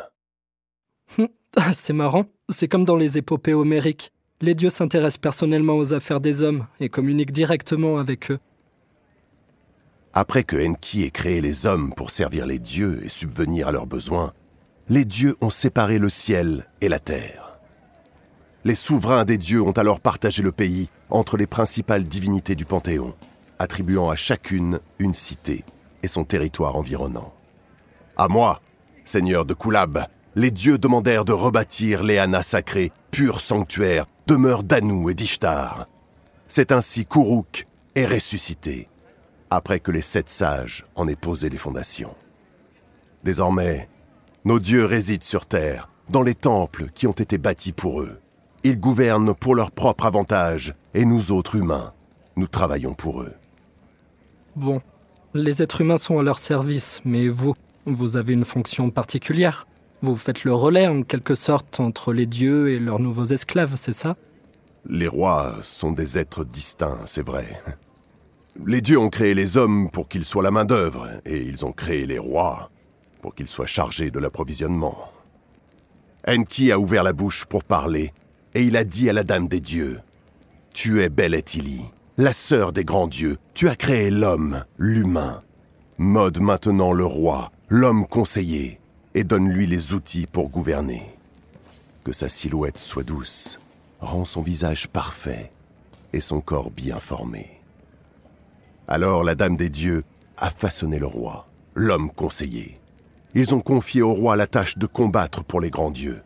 Ah, 1.56 1.72
C'est 1.72 1.92
marrant, 1.92 2.26
c'est 2.48 2.68
comme 2.68 2.84
dans 2.84 2.96
les 2.96 3.16
épopées 3.18 3.54
homériques. 3.54 4.12
Les 4.42 4.54
dieux 4.54 4.70
s'intéressent 4.70 5.18
personnellement 5.18 5.78
aux 5.78 5.94
affaires 5.94 6.20
des 6.20 6.42
hommes 6.42 6.66
et 6.80 6.90
communiquent 6.90 7.32
directement 7.32 7.98
avec 7.98 8.30
eux. 8.30 8.38
Après 10.12 10.44
que 10.44 10.56
Enki 10.56 11.04
ait 11.04 11.10
créé 11.10 11.40
les 11.40 11.66
hommes 11.66 11.92
pour 11.94 12.10
servir 12.10 12.46
les 12.46 12.58
dieux 12.58 13.00
et 13.04 13.08
subvenir 13.08 13.68
à 13.68 13.72
leurs 13.72 13.86
besoins, 13.86 14.32
les 14.88 15.04
dieux 15.04 15.36
ont 15.40 15.50
séparé 15.50 15.98
le 15.98 16.08
ciel 16.08 16.66
et 16.80 16.88
la 16.88 16.98
terre. 16.98 17.58
Les 18.64 18.74
souverains 18.74 19.24
des 19.24 19.38
dieux 19.38 19.62
ont 19.62 19.72
alors 19.72 20.00
partagé 20.00 20.42
le 20.42 20.52
pays 20.52 20.88
entre 21.10 21.36
les 21.36 21.46
principales 21.46 22.04
divinités 22.04 22.54
du 22.54 22.64
Panthéon, 22.64 23.14
attribuant 23.58 24.10
à 24.10 24.16
chacune 24.16 24.80
une 24.98 25.14
cité 25.14 25.64
et 26.02 26.08
son 26.08 26.24
territoire 26.24 26.76
environnant. 26.76 27.32
À 28.16 28.28
moi, 28.28 28.60
seigneur 29.04 29.44
de 29.44 29.54
Koulab, 29.54 30.06
les 30.36 30.50
dieux 30.50 30.76
demandèrent 30.76 31.24
de 31.24 31.32
rebâtir 31.32 32.02
Léana 32.02 32.42
sacrée, 32.42 32.92
pur 33.10 33.40
sanctuaire, 33.40 34.06
demeure 34.26 34.62
d'Anou 34.62 35.08
et 35.08 35.14
d'Ishtar. 35.14 35.88
C'est 36.46 36.72
ainsi 36.72 37.06
qu'Uruk 37.06 37.66
est 37.94 38.04
ressuscité, 38.04 38.88
après 39.50 39.80
que 39.80 39.90
les 39.90 40.02
sept 40.02 40.28
sages 40.28 40.84
en 40.94 41.08
aient 41.08 41.16
posé 41.16 41.48
les 41.48 41.56
fondations. 41.56 42.14
Désormais, 43.24 43.88
nos 44.44 44.60
dieux 44.60 44.84
résident 44.84 45.24
sur 45.24 45.46
terre, 45.46 45.88
dans 46.10 46.22
les 46.22 46.34
temples 46.34 46.90
qui 46.94 47.06
ont 47.06 47.12
été 47.12 47.38
bâtis 47.38 47.72
pour 47.72 48.02
eux. 48.02 48.20
Ils 48.62 48.78
gouvernent 48.78 49.34
pour 49.34 49.54
leur 49.54 49.70
propre 49.70 50.04
avantage, 50.04 50.74
et 50.92 51.06
nous 51.06 51.32
autres 51.32 51.56
humains, 51.56 51.94
nous 52.36 52.46
travaillons 52.46 52.94
pour 52.94 53.22
eux. 53.22 53.32
Bon, 54.54 54.82
les 55.32 55.62
êtres 55.62 55.80
humains 55.80 55.98
sont 55.98 56.18
à 56.18 56.22
leur 56.22 56.38
service, 56.38 57.00
mais 57.06 57.28
vous, 57.28 57.54
vous 57.86 58.18
avez 58.18 58.34
une 58.34 58.44
fonction 58.44 58.90
particulière. 58.90 59.66
Vous 60.02 60.16
faites 60.16 60.44
le 60.44 60.52
relais 60.52 60.86
en 60.86 61.02
quelque 61.02 61.34
sorte 61.34 61.80
entre 61.80 62.12
les 62.12 62.26
dieux 62.26 62.70
et 62.70 62.78
leurs 62.78 62.98
nouveaux 62.98 63.24
esclaves, 63.26 63.76
c'est 63.76 63.94
ça? 63.94 64.16
Les 64.88 65.08
rois 65.08 65.56
sont 65.62 65.92
des 65.92 66.18
êtres 66.18 66.44
distincts, 66.44 67.00
c'est 67.06 67.24
vrai. 67.24 67.60
Les 68.64 68.80
dieux 68.80 68.98
ont 68.98 69.08
créé 69.08 69.34
les 69.34 69.56
hommes 69.56 69.90
pour 69.90 70.08
qu'ils 70.08 70.24
soient 70.24 70.42
la 70.42 70.50
main-d'œuvre, 70.50 71.08
et 71.24 71.42
ils 71.42 71.64
ont 71.64 71.72
créé 71.72 72.06
les 72.06 72.18
rois 72.18 72.70
pour 73.20 73.34
qu'ils 73.34 73.48
soient 73.48 73.66
chargés 73.66 74.10
de 74.10 74.18
l'approvisionnement. 74.18 74.96
Enki 76.28 76.70
a 76.72 76.78
ouvert 76.78 77.02
la 77.02 77.12
bouche 77.12 77.44
pour 77.46 77.64
parler, 77.64 78.12
et 78.54 78.62
il 78.62 78.76
a 78.76 78.84
dit 78.84 79.10
à 79.10 79.12
la 79.12 79.24
Dame 79.24 79.48
des 79.48 79.60
dieux 79.60 80.00
Tu 80.72 81.02
es 81.02 81.08
belle 81.08 81.34
Ethili, 81.34 81.82
la 82.16 82.32
sœur 82.32 82.72
des 82.72 82.84
grands 82.84 83.08
dieux, 83.08 83.36
tu 83.54 83.68
as 83.68 83.76
créé 83.76 84.10
l'homme, 84.10 84.64
l'humain. 84.78 85.42
Mode 85.98 86.40
maintenant 86.40 86.92
le 86.92 87.04
roi, 87.04 87.50
l'homme 87.68 88.06
conseiller, 88.06 88.78
et 89.16 89.24
donne-lui 89.24 89.66
les 89.66 89.94
outils 89.94 90.26
pour 90.26 90.50
gouverner. 90.50 91.02
Que 92.04 92.12
sa 92.12 92.28
silhouette 92.28 92.76
soit 92.76 93.02
douce, 93.02 93.58
rend 93.98 94.26
son 94.26 94.42
visage 94.42 94.88
parfait 94.88 95.50
et 96.12 96.20
son 96.20 96.42
corps 96.42 96.70
bien 96.70 97.00
formé. 97.00 97.62
Alors 98.86 99.24
la 99.24 99.34
Dame 99.34 99.56
des 99.56 99.70
Dieux 99.70 100.04
a 100.36 100.50
façonné 100.50 100.98
le 100.98 101.06
roi, 101.06 101.46
l'homme 101.74 102.10
conseiller. 102.10 102.78
Ils 103.34 103.54
ont 103.54 103.60
confié 103.60 104.02
au 104.02 104.12
roi 104.12 104.36
la 104.36 104.46
tâche 104.46 104.76
de 104.76 104.86
combattre 104.86 105.42
pour 105.42 105.62
les 105.62 105.70
grands 105.70 105.90
dieux. 105.90 106.20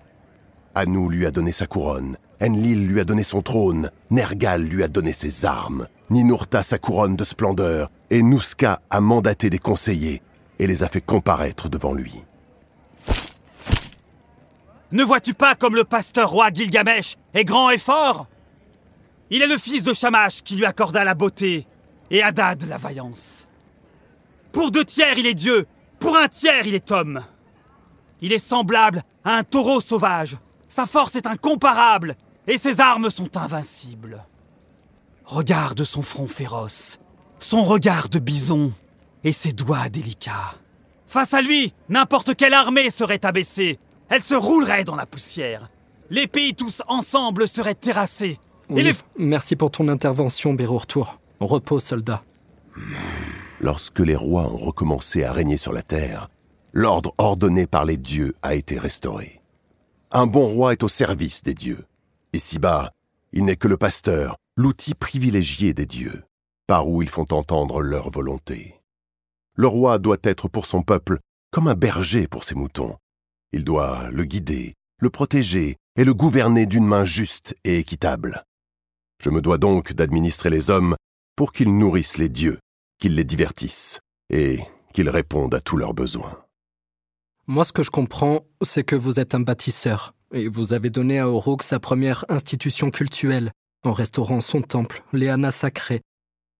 Anou 0.74 1.08
lui 1.08 1.26
a 1.26 1.30
donné 1.30 1.52
sa 1.52 1.68
couronne, 1.68 2.16
Enlil 2.42 2.88
lui 2.88 2.98
a 2.98 3.04
donné 3.04 3.22
son 3.22 3.40
trône, 3.40 3.92
Nergal 4.10 4.62
lui 4.64 4.82
a 4.82 4.88
donné 4.88 5.12
ses 5.12 5.46
armes, 5.46 5.86
Ninurta 6.10 6.64
sa 6.64 6.78
couronne 6.78 7.14
de 7.14 7.24
splendeur, 7.24 7.88
et 8.10 8.22
Nouska 8.22 8.82
a 8.90 9.00
mandaté 9.00 9.48
des 9.48 9.60
conseillers 9.60 10.22
et 10.58 10.66
les 10.66 10.82
a 10.82 10.88
fait 10.88 11.00
comparaître 11.00 11.68
devant 11.68 11.94
lui. 11.94 12.24
Ne 14.92 15.04
vois-tu 15.04 15.34
pas 15.34 15.54
comme 15.54 15.76
le 15.76 15.84
pasteur 15.84 16.30
roi 16.30 16.50
Gilgamesh 16.52 17.16
est 17.34 17.44
grand 17.44 17.70
et 17.70 17.78
fort? 17.78 18.26
Il 19.30 19.42
est 19.42 19.46
le 19.46 19.58
fils 19.58 19.82
de 19.82 19.94
Shamash 19.94 20.42
qui 20.42 20.56
lui 20.56 20.64
accorda 20.64 21.04
la 21.04 21.14
beauté 21.14 21.66
et 22.10 22.22
Hadad 22.22 22.66
la 22.68 22.76
vaillance. 22.76 23.46
Pour 24.50 24.72
deux 24.72 24.84
tiers, 24.84 25.16
il 25.16 25.26
est 25.26 25.34
Dieu, 25.34 25.66
pour 26.00 26.16
un 26.16 26.28
tiers, 26.28 26.66
il 26.66 26.74
est 26.74 26.90
homme. 26.90 27.22
Il 28.20 28.32
est 28.32 28.38
semblable 28.38 29.02
à 29.24 29.36
un 29.36 29.44
taureau 29.44 29.80
sauvage. 29.80 30.36
Sa 30.68 30.86
force 30.86 31.14
est 31.14 31.26
incomparable 31.26 32.16
et 32.46 32.58
ses 32.58 32.80
armes 32.80 33.10
sont 33.10 33.36
invincibles. 33.36 34.24
Regarde 35.24 35.84
son 35.84 36.02
front 36.02 36.26
féroce, 36.26 36.98
son 37.38 37.62
regard 37.62 38.08
de 38.08 38.18
bison 38.18 38.72
et 39.22 39.32
ses 39.32 39.52
doigts 39.52 39.88
délicats. 39.88 40.54
Face 41.06 41.34
à 41.34 41.42
lui, 41.42 41.72
n'importe 41.88 42.34
quelle 42.34 42.54
armée 42.54 42.90
serait 42.90 43.24
abaissée. 43.24 43.78
Elle 44.10 44.22
se 44.22 44.34
roulerait 44.34 44.82
dans 44.82 44.96
la 44.96 45.06
poussière. 45.06 45.70
Les 46.10 46.26
pays 46.26 46.54
tous 46.54 46.82
ensemble 46.88 47.46
seraient 47.46 47.76
terrassés. 47.76 48.40
Et 48.68 48.82
les... 48.82 48.92
Merci 49.16 49.54
pour 49.54 49.70
ton 49.70 49.86
intervention, 49.86 50.52
Bérourtour. 50.52 51.20
Repos, 51.38 51.78
soldat. 51.78 52.24
Lorsque 53.60 54.00
les 54.00 54.16
rois 54.16 54.52
ont 54.52 54.56
recommencé 54.56 55.22
à 55.22 55.32
régner 55.32 55.56
sur 55.56 55.72
la 55.72 55.82
terre, 55.82 56.28
l'ordre 56.72 57.14
ordonné 57.18 57.68
par 57.68 57.84
les 57.84 57.96
dieux 57.96 58.34
a 58.42 58.56
été 58.56 58.78
restauré. 58.78 59.40
Un 60.10 60.26
bon 60.26 60.46
roi 60.46 60.72
est 60.72 60.82
au 60.82 60.88
service 60.88 61.44
des 61.44 61.54
dieux. 61.54 61.86
Ici-bas, 62.32 62.90
il 63.32 63.44
n'est 63.44 63.56
que 63.56 63.68
le 63.68 63.76
pasteur, 63.76 64.36
l'outil 64.56 64.94
privilégié 64.94 65.72
des 65.72 65.86
dieux, 65.86 66.24
par 66.66 66.88
où 66.88 67.00
ils 67.00 67.08
font 67.08 67.26
entendre 67.30 67.80
leur 67.80 68.10
volonté. 68.10 68.80
Le 69.54 69.68
roi 69.68 69.98
doit 69.98 70.18
être 70.24 70.48
pour 70.48 70.66
son 70.66 70.82
peuple 70.82 71.20
comme 71.52 71.68
un 71.68 71.74
berger 71.74 72.26
pour 72.26 72.42
ses 72.42 72.56
moutons. 72.56 72.96
Il 73.52 73.64
doit 73.64 74.10
le 74.10 74.24
guider, 74.24 74.74
le 74.98 75.10
protéger 75.10 75.76
et 75.96 76.04
le 76.04 76.14
gouverner 76.14 76.66
d'une 76.66 76.86
main 76.86 77.04
juste 77.04 77.56
et 77.64 77.78
équitable. 77.78 78.44
Je 79.22 79.30
me 79.30 79.40
dois 79.40 79.58
donc 79.58 79.92
d'administrer 79.92 80.50
les 80.50 80.70
hommes 80.70 80.96
pour 81.36 81.52
qu'ils 81.52 81.76
nourrissent 81.76 82.18
les 82.18 82.28
dieux, 82.28 82.58
qu'ils 82.98 83.16
les 83.16 83.24
divertissent 83.24 84.00
et 84.30 84.60
qu'ils 84.92 85.10
répondent 85.10 85.54
à 85.54 85.60
tous 85.60 85.76
leurs 85.76 85.94
besoins. 85.94 86.44
Moi, 87.46 87.64
ce 87.64 87.72
que 87.72 87.82
je 87.82 87.90
comprends, 87.90 88.46
c'est 88.62 88.84
que 88.84 88.94
vous 88.94 89.18
êtes 89.18 89.34
un 89.34 89.40
bâtisseur, 89.40 90.14
et 90.32 90.46
vous 90.46 90.72
avez 90.72 90.90
donné 90.90 91.18
à 91.18 91.28
Orok 91.28 91.64
sa 91.64 91.80
première 91.80 92.24
institution 92.28 92.90
cultuelle, 92.90 93.50
en 93.82 93.92
restaurant 93.92 94.40
son 94.40 94.62
temple, 94.62 95.02
Léana 95.12 95.50
sacré. 95.50 96.00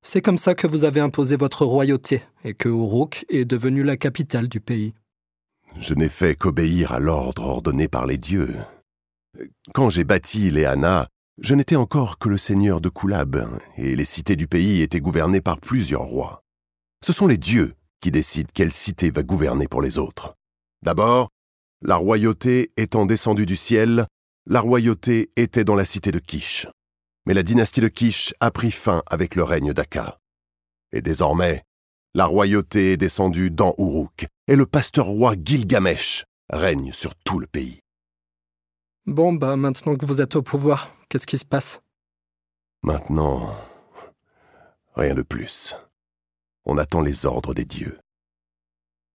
C'est 0.03 0.23
comme 0.23 0.39
ça 0.39 0.55
que 0.55 0.67
vous 0.67 0.85
avez 0.85 1.01
imposé 1.01 1.37
votre 1.37 1.65
royauté, 1.65 2.23
et 2.45 2.55
que 2.55 2.69
Uruk 2.69 3.25
est 3.29 3.45
devenue 3.45 3.85
la 3.85 3.97
capitale 3.97 4.49
du 4.49 4.61
pays. 4.61 4.95
Je 5.77 5.95
n'ai 5.95 6.09
fait 6.09 6.35
qu'obéir 6.35 6.93
à 6.93 7.01
l'ordre 7.01 7.45
ordonné 7.45 7.89
par 7.89 8.07
les 8.07 8.19
dieux. 8.19 8.57
Quand 9.75 9.91
j'ai 9.91 10.05
bâti 10.05 10.51
Léana, 10.51 11.09
je 11.41 11.55
n'étais 11.55 11.77
encore 11.77 12.19
que 12.19 12.29
le 12.29 12.37
seigneur 12.37 12.81
de 12.81 12.89
Koulab, 12.89 13.49
et 13.77 13.97
les 13.97 14.05
cités 14.05 14.37
du 14.37 14.47
pays 14.47 14.83
étaient 14.83 15.01
gouvernées 15.01 15.41
par 15.41 15.59
plusieurs 15.59 16.03
rois. 16.03 16.43
Ce 17.05 17.13
sont 17.13 17.27
les 17.27 17.39
dieux 17.39 17.75
qui 18.01 18.11
décident 18.11 18.51
quelle 18.53 18.73
cité 18.73 19.11
va 19.11 19.23
gouverner 19.23 19.69
pour 19.69 19.81
les 19.81 19.99
autres. 19.99 20.35
D'abord, 20.83 21.31
la 21.83 21.97
royauté 21.97 22.73
étant 22.77 23.07
descendue 23.07 23.47
du 23.47 23.57
ciel, 23.57 24.07
la 24.47 24.61
royauté 24.61 25.31
était 25.37 25.65
dans 25.65 25.77
la 25.77 25.85
cité 25.85 26.13
de 26.13 26.19
Kish. 26.19 26.67
Mais 27.27 27.35
la 27.35 27.43
dynastie 27.43 27.81
de 27.81 27.89
Kish 27.89 28.35
a 28.41 28.51
pris 28.51 28.71
fin 28.71 29.03
avec 29.07 29.35
le 29.35 29.45
règne 29.45 29.73
d'Aka. 29.73 30.19
Et 30.93 31.01
désormais, 31.03 31.63
la 32.15 32.27
royauté 32.27 32.93
est 32.93 32.97
descendue 32.97 33.51
dans 33.51 33.75
Uruk, 33.79 34.27
et 34.49 34.57
le 34.57 34.67
pasteur 34.67 35.07
roi 35.07 35.35
Gilgamesh 35.43 36.25
règne 36.49 36.93
sur 36.93 37.15
tout 37.15 37.39
le 37.39 37.47
pays. 37.47 37.81
Bon, 39.07 39.33
bah 39.33 39.57
maintenant 39.57 39.97
que 39.97 40.07
vous 40.07 40.21
êtes 40.21 40.37
au 40.37 40.43
pouvoir, 40.43 40.91
qu'est-ce 41.09 41.27
qui 41.27 41.39
se 41.39 41.45
passe? 41.45 41.81
Maintenant, 42.83 43.55
rien 44.95 45.15
de 45.15 45.23
plus. 45.23 45.75
On 46.65 46.79
attend 46.79 47.01
les 47.01 47.27
ordres 47.27 47.55
des 47.55 47.65
dieux. 47.65 47.99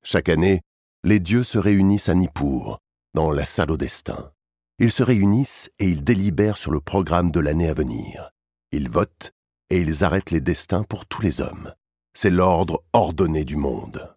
Chaque 0.04 0.30
année, 0.30 0.62
les 1.04 1.20
dieux 1.20 1.44
se 1.44 1.58
réunissent 1.58 2.10
à 2.10 2.16
Nippur, 2.16 2.80
dans 3.14 3.32
la 3.32 3.46
salle 3.46 3.72
au 3.72 3.78
destin. 3.78 4.32
Ils 4.80 4.92
se 4.92 5.04
réunissent 5.04 5.70
et 5.80 5.86
ils 5.86 6.04
délibèrent 6.04 6.58
sur 6.58 6.72
le 6.72 6.80
programme 6.80 7.32
de 7.32 7.40
l'année 7.40 7.70
à 7.70 7.74
venir. 7.74 8.32
Ils 8.72 8.90
votent 8.90 9.32
et 9.70 9.80
ils 9.80 10.04
arrêtent 10.04 10.32
les 10.32 10.42
destins 10.42 10.84
pour 10.84 11.06
tous 11.06 11.22
les 11.22 11.42
hommes. 11.42 11.74
C'est 12.18 12.30
l'ordre 12.30 12.82
ordonné 12.94 13.44
du 13.44 13.58
monde. 13.58 14.16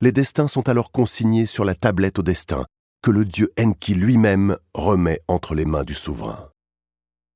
Les 0.00 0.10
destins 0.10 0.48
sont 0.48 0.68
alors 0.68 0.90
consignés 0.90 1.46
sur 1.46 1.64
la 1.64 1.76
tablette 1.76 2.18
au 2.18 2.22
destin 2.22 2.66
que 3.02 3.12
le 3.12 3.24
dieu 3.24 3.52
Enki 3.56 3.94
lui-même 3.94 4.58
remet 4.74 5.20
entre 5.28 5.54
les 5.54 5.64
mains 5.64 5.84
du 5.84 5.94
souverain. 5.94 6.50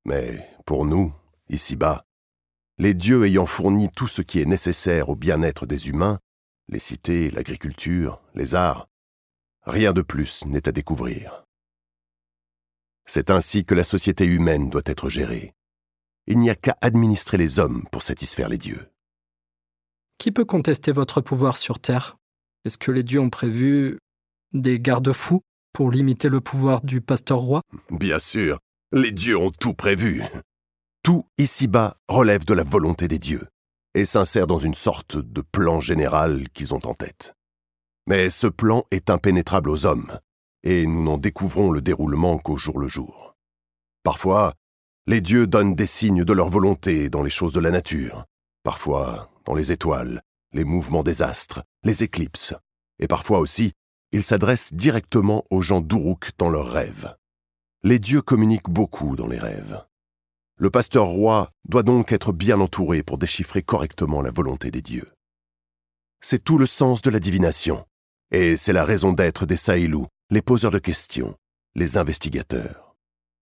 Mais 0.04 0.50
pour 0.66 0.84
nous, 0.84 1.14
ici-bas, 1.48 2.04
les 2.76 2.92
dieux 2.92 3.24
ayant 3.24 3.46
fourni 3.46 3.88
tout 3.88 4.08
ce 4.08 4.20
qui 4.20 4.40
est 4.40 4.46
nécessaire 4.46 5.10
au 5.10 5.14
bien-être 5.14 5.64
des 5.64 5.88
humains, 5.88 6.18
les 6.68 6.80
cités, 6.80 7.30
l'agriculture, 7.30 8.20
les 8.34 8.56
arts, 8.56 8.88
rien 9.62 9.92
de 9.92 10.02
plus 10.02 10.44
n'est 10.44 10.68
à 10.68 10.72
découvrir. 10.72 11.44
C'est 13.06 13.30
ainsi 13.30 13.64
que 13.64 13.74
la 13.74 13.84
société 13.84 14.24
humaine 14.24 14.70
doit 14.70 14.82
être 14.86 15.08
gérée. 15.08 15.54
Il 16.26 16.40
n'y 16.40 16.50
a 16.50 16.56
qu'à 16.56 16.76
administrer 16.80 17.36
les 17.36 17.60
hommes 17.60 17.84
pour 17.92 18.02
satisfaire 18.02 18.48
les 18.48 18.58
dieux. 18.58 18.90
Qui 20.18 20.32
peut 20.32 20.44
contester 20.44 20.92
votre 20.92 21.20
pouvoir 21.20 21.56
sur 21.56 21.78
Terre? 21.78 22.16
Est-ce 22.64 22.78
que 22.78 22.90
les 22.90 23.02
dieux 23.02 23.20
ont 23.20 23.30
prévu 23.30 23.98
des 24.52 24.80
garde-fous 24.80 25.42
pour 25.72 25.90
limiter 25.90 26.28
le 26.28 26.40
pouvoir 26.40 26.82
du 26.82 27.00
pasteur 27.00 27.38
roi? 27.38 27.60
Bien 27.90 28.18
sûr, 28.18 28.58
les 28.92 29.10
dieux 29.12 29.36
ont 29.36 29.50
tout 29.50 29.74
prévu. 29.74 30.22
Tout 31.02 31.26
ici-bas 31.36 31.96
relève 32.08 32.44
de 32.44 32.54
la 32.54 32.64
volonté 32.64 33.08
des 33.08 33.18
dieux. 33.18 33.46
et 33.94 34.04
s'insèrent 34.04 34.46
dans 34.46 34.58
une 34.58 34.74
sorte 34.74 35.16
de 35.16 35.40
plan 35.40 35.80
général 35.80 36.48
qu'ils 36.50 36.74
ont 36.74 36.84
en 36.84 36.94
tête. 36.94 37.32
Mais 38.06 38.28
ce 38.28 38.46
plan 38.46 38.84
est 38.90 39.08
impénétrable 39.08 39.70
aux 39.70 39.86
hommes, 39.86 40.18
et 40.62 40.86
nous 40.86 41.02
n'en 41.02 41.16
découvrons 41.16 41.70
le 41.70 41.80
déroulement 41.80 42.38
qu'au 42.38 42.56
jour 42.56 42.78
le 42.78 42.88
jour. 42.88 43.34
Parfois, 44.02 44.54
les 45.06 45.20
dieux 45.20 45.46
donnent 45.46 45.74
des 45.74 45.86
signes 45.86 46.24
de 46.24 46.32
leur 46.32 46.48
volonté 46.48 47.08
dans 47.08 47.22
les 47.22 47.30
choses 47.30 47.52
de 47.52 47.60
la 47.60 47.70
nature, 47.70 48.24
parfois 48.64 49.30
dans 49.44 49.54
les 49.54 49.70
étoiles, 49.70 50.22
les 50.52 50.64
mouvements 50.64 51.04
des 51.04 51.22
astres, 51.22 51.62
les 51.84 52.02
éclipses, 52.02 52.54
et 52.98 53.06
parfois 53.06 53.38
aussi, 53.38 53.72
ils 54.10 54.24
s'adressent 54.24 54.72
directement 54.72 55.44
aux 55.50 55.60
gens 55.60 55.80
d'Uruk 55.80 56.32
dans 56.38 56.48
leurs 56.48 56.70
rêves. 56.70 57.14
Les 57.82 57.98
dieux 57.98 58.22
communiquent 58.22 58.70
beaucoup 58.70 59.14
dans 59.14 59.26
les 59.26 59.38
rêves. 59.38 59.84
Le 60.56 60.70
pasteur 60.70 61.06
roi 61.06 61.50
doit 61.68 61.82
donc 61.82 62.12
être 62.12 62.32
bien 62.32 62.60
entouré 62.60 63.02
pour 63.02 63.18
déchiffrer 63.18 63.62
correctement 63.62 64.22
la 64.22 64.30
volonté 64.30 64.70
des 64.70 64.82
dieux. 64.82 65.12
C'est 66.20 66.42
tout 66.42 66.58
le 66.58 66.66
sens 66.66 67.02
de 67.02 67.10
la 67.10 67.20
divination, 67.20 67.84
et 68.30 68.56
c'est 68.56 68.72
la 68.72 68.84
raison 68.84 69.12
d'être 69.12 69.46
des 69.46 69.56
Saïlous, 69.56 70.06
les 70.30 70.42
poseurs 70.42 70.70
de 70.70 70.78
questions, 70.78 71.36
les 71.74 71.98
investigateurs, 71.98 72.96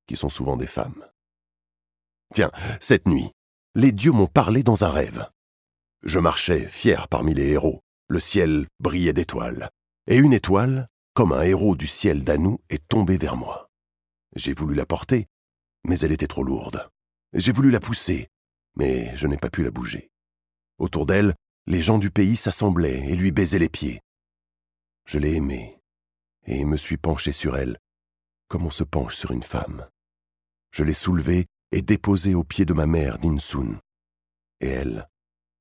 qui 0.07 0.17
sont 0.17 0.31
souvent 0.31 0.57
des 0.57 0.67
femmes. 0.67 1.07
Tiens, 2.35 2.51
cette 2.81 3.07
nuit, 3.07 3.31
les 3.75 3.93
dieux 3.93 4.13
m'ont 4.13 4.27
parlé 4.27 4.63
dans 4.63 4.85
un 4.85 4.91
rêve. 4.91 5.29
Je 6.03 6.19
marchais 6.19 6.67
fier 6.69 7.09
parmi 7.09 7.33
les 7.33 7.49
héros, 7.49 7.83
le 8.09 8.21
ciel 8.21 8.67
brillait 8.81 9.13
d'étoiles, 9.13 9.71
et 10.07 10.17
une 10.17 10.33
étoile, 10.33 10.89
comme 11.15 11.33
un 11.33 11.43
héros 11.43 11.77
du 11.77 11.87
ciel 11.87 12.25
d'Anou, 12.25 12.59
est 12.69 12.87
tombée 12.89 13.19
vers 13.19 13.37
moi. 13.37 13.71
J'ai 14.37 14.55
voulu 14.55 14.75
la 14.75 14.87
porter, 14.87 15.27
mais 15.85 15.99
elle 16.01 16.13
était 16.13 16.27
trop 16.27 16.43
lourde. 16.43 16.91
J'ai 17.33 17.53
voulu 17.53 17.71
la 17.71 17.81
pousser, 17.81 18.29
mais 18.77 19.17
je 19.17 19.27
n'ai 19.27 19.39
pas 19.39 19.51
pu 19.51 19.63
la 19.63 19.71
bouger. 19.71 20.11
Autour 20.79 21.07
d'elle, 21.07 21.35
les 21.67 21.81
gens 21.81 21.99
du 21.99 22.11
pays 22.11 22.37
s'assemblaient 22.37 23.09
et 23.09 23.17
lui 23.17 23.31
baisaient 23.31 23.59
les 23.59 23.69
pieds. 23.69 24.03
Je 25.07 25.19
l'ai 25.19 25.35
aimée, 25.35 25.81
et 26.45 26.65
me 26.65 26.77
suis 26.77 26.97
penché 26.97 27.33
sur 27.33 27.57
elle, 27.57 27.79
comme 28.49 28.67
on 28.67 28.71
se 28.71 28.85
penche 28.85 29.17
sur 29.17 29.31
une 29.31 29.43
femme. 29.43 29.89
Je 30.73 30.85
l'ai 30.85 30.95
soulevée 30.95 31.47
et 31.73 31.83
déposée 31.83 32.35
aux 32.35 32.45
pieds 32.45 32.65
de 32.65 32.75
ma 32.75 32.87
mère 32.87 33.19
Ninsun, 33.23 33.79
et 34.61 34.69
elle 34.69 35.09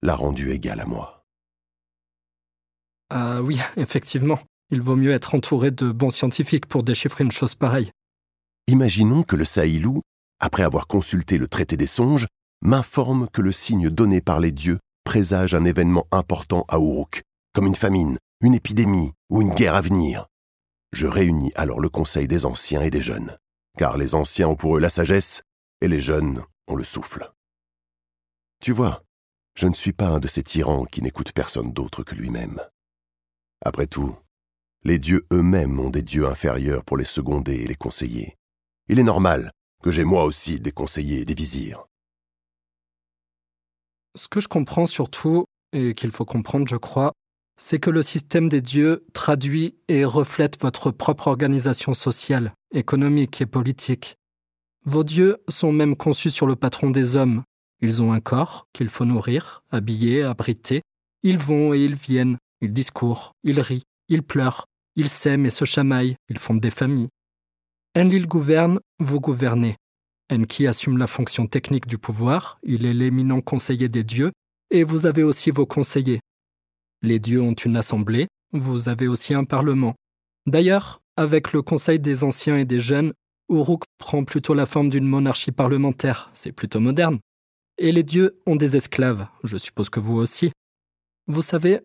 l'a 0.02 0.16
rendue 0.16 0.52
égale 0.52 0.82
à 0.82 0.86
moi. 0.86 1.26
Ah 3.10 3.42
oui, 3.42 3.60
effectivement, 3.78 4.40
il 4.70 4.82
vaut 4.82 4.96
mieux 4.96 5.12
être 5.12 5.36
entouré 5.36 5.72
de 5.72 5.92
bons 5.92 6.10
scientifiques 6.10 6.66
pour 6.66 6.84
déchiffrer 6.84 7.24
une 7.24 7.32
chose 7.32 7.56
pareille. 7.56 7.92
Imaginons 8.68 9.24
que 9.24 9.36
le 9.36 9.46
Saïlou, 9.46 10.02
après 10.40 10.64
avoir 10.64 10.88
consulté 10.88 11.38
le 11.38 11.48
traité 11.48 11.78
des 11.78 11.88
songes, 11.88 12.28
m'informe 12.62 13.28
que 13.30 13.42
le 13.42 13.52
signe 13.52 13.90
donné 13.90 14.22
par 14.22 14.40
les 14.40 14.52
dieux 14.52 14.80
présage 15.04 15.56
un 15.56 15.66
événement 15.66 16.08
important 16.12 16.66
à 16.68 16.78
Uruk, 16.78 17.24
comme 17.54 17.68
une 17.68 17.76
famine, 17.76 18.18
une 18.42 18.54
épidémie 18.54 19.12
ou 19.30 19.42
une 19.42 19.54
guerre 19.54 19.76
à 19.76 19.82
venir. 19.82 20.28
Je 20.94 21.08
réunis 21.08 21.52
alors 21.56 21.80
le 21.80 21.90
conseil 21.90 22.28
des 22.28 22.46
anciens 22.46 22.82
et 22.82 22.92
des 22.92 23.02
jeunes, 23.02 23.38
car 23.78 23.98
les 23.98 24.14
anciens 24.14 24.50
ont 24.50 24.56
pour 24.56 24.78
eux 24.78 24.80
la 24.80 24.90
sagesse 24.90 25.42
et 25.82 25.88
les 25.88 26.02
jeunes 26.02 26.44
ont 26.68 26.76
le 26.76 26.84
souffle. 26.84 27.32
Tu 28.62 28.72
vois, 28.72 29.04
je 29.56 29.68
ne 29.68 29.74
suis 29.74 29.94
pas 29.94 30.08
un 30.08 30.20
de 30.20 30.28
ces 30.28 30.44
tyrans 30.44 30.86
qui 30.86 31.02
n'écoutent 31.02 31.34
personne 31.34 31.74
d'autre 31.74 32.04
que 32.04 32.16
lui-même. 32.16 32.62
Après 33.64 33.88
tout, 33.88 34.16
les 34.84 34.98
dieux 34.98 35.28
eux-mêmes 35.32 35.80
ont 35.80 35.90
des 35.90 36.02
dieux 36.02 36.28
inférieurs 36.28 36.84
pour 36.84 36.98
les 36.98 37.06
seconder 37.06 37.56
et 37.56 37.68
les 37.68 37.76
conseiller. 37.76 38.38
Il 38.88 39.00
est 39.00 39.04
normal 39.04 39.52
que 39.84 39.92
j'ai 39.92 40.04
moi 40.04 40.24
aussi 40.24 40.60
des 40.60 40.72
conseillers 40.72 41.22
et 41.22 41.26
des 41.26 41.34
vizirs. 41.34 41.86
Ce 44.16 44.28
que 44.28 44.40
je 44.40 44.48
comprends 44.48 44.86
surtout, 44.86 45.46
et 45.74 45.94
qu'il 45.94 46.12
faut 46.12 46.26
comprendre, 46.26 46.68
je 46.68 46.76
crois, 46.76 47.14
c'est 47.58 47.80
que 47.80 47.90
le 47.90 48.02
système 48.02 48.50
des 48.50 48.62
dieux 48.62 49.06
traduit 49.14 49.78
et 49.88 50.04
reflète 50.04 50.60
votre 50.60 50.92
propre 50.92 51.28
organisation 51.28 51.94
sociale, 51.94 52.54
économique 52.74 53.42
et 53.42 53.46
politique. 53.46 54.18
Vos 54.84 55.04
dieux 55.04 55.38
sont 55.48 55.72
même 55.72 55.96
conçus 55.96 56.32
sur 56.32 56.48
le 56.48 56.56
patron 56.56 56.90
des 56.90 57.16
hommes. 57.16 57.44
Ils 57.82 58.02
ont 58.02 58.14
un 58.14 58.20
corps 58.20 58.68
qu'il 58.74 58.90
faut 58.90 59.06
nourrir, 59.06 59.64
habiller, 59.70 60.24
abriter. 60.24 60.82
Ils 61.24 61.38
vont 61.38 61.74
et 61.74 61.80
ils 61.80 61.96
viennent, 61.96 62.38
ils 62.62 62.74
discourent, 62.74 63.34
ils 63.44 63.60
rient, 63.60 63.84
ils 64.10 64.24
pleurent, 64.24 64.66
ils 64.96 65.10
s'aiment 65.10 65.46
et 65.46 65.52
se 65.52 65.66
chamaillent, 65.66 66.16
ils 66.30 66.40
fondent 66.40 66.60
des 66.60 66.72
familles. 66.72 67.10
Enlil 67.96 68.26
gouverne, 68.28 68.80
vous 69.00 69.20
gouvernez. 69.20 69.76
Enki 70.32 70.66
assume 70.66 70.98
la 70.98 71.08
fonction 71.08 71.46
technique 71.46 71.88
du 71.88 71.98
pouvoir, 71.98 72.60
il 72.64 72.86
est 72.86 72.94
l'éminent 72.94 73.42
conseiller 73.42 73.90
des 73.90 74.04
dieux, 74.04 74.32
et 74.72 74.84
vous 74.84 75.06
avez 75.06 75.24
aussi 75.24 75.52
vos 75.52 75.66
conseillers. 75.66 76.22
Les 77.02 77.20
dieux 77.20 77.42
ont 77.42 77.54
une 77.54 77.76
assemblée, 77.76 78.28
vous 78.54 78.90
avez 78.90 79.08
aussi 79.08 79.34
un 79.34 79.44
parlement. 79.44 79.96
D'ailleurs, 80.48 81.02
avec 81.18 81.52
le 81.52 81.62
conseil 81.62 82.00
des 82.00 82.24
anciens 82.24 82.58
et 82.58 82.66
des 82.66 82.80
jeunes, 82.80 83.14
Uruk 83.52 83.84
prend 83.98 84.24
plutôt 84.24 84.54
la 84.54 84.66
forme 84.66 84.90
d'une 84.90 85.06
monarchie 85.06 85.52
parlementaire, 85.52 86.32
c'est 86.34 86.54
plutôt 86.54 86.80
moderne. 86.80 87.20
Et 87.78 87.92
les 87.92 88.04
dieux 88.04 88.40
ont 88.46 88.56
des 88.56 88.78
esclaves, 88.78 89.28
je 89.44 89.58
suppose 89.58 89.90
que 89.90 90.00
vous 90.00 90.16
aussi. 90.16 90.52
Vous 91.28 91.42
savez, 91.42 91.82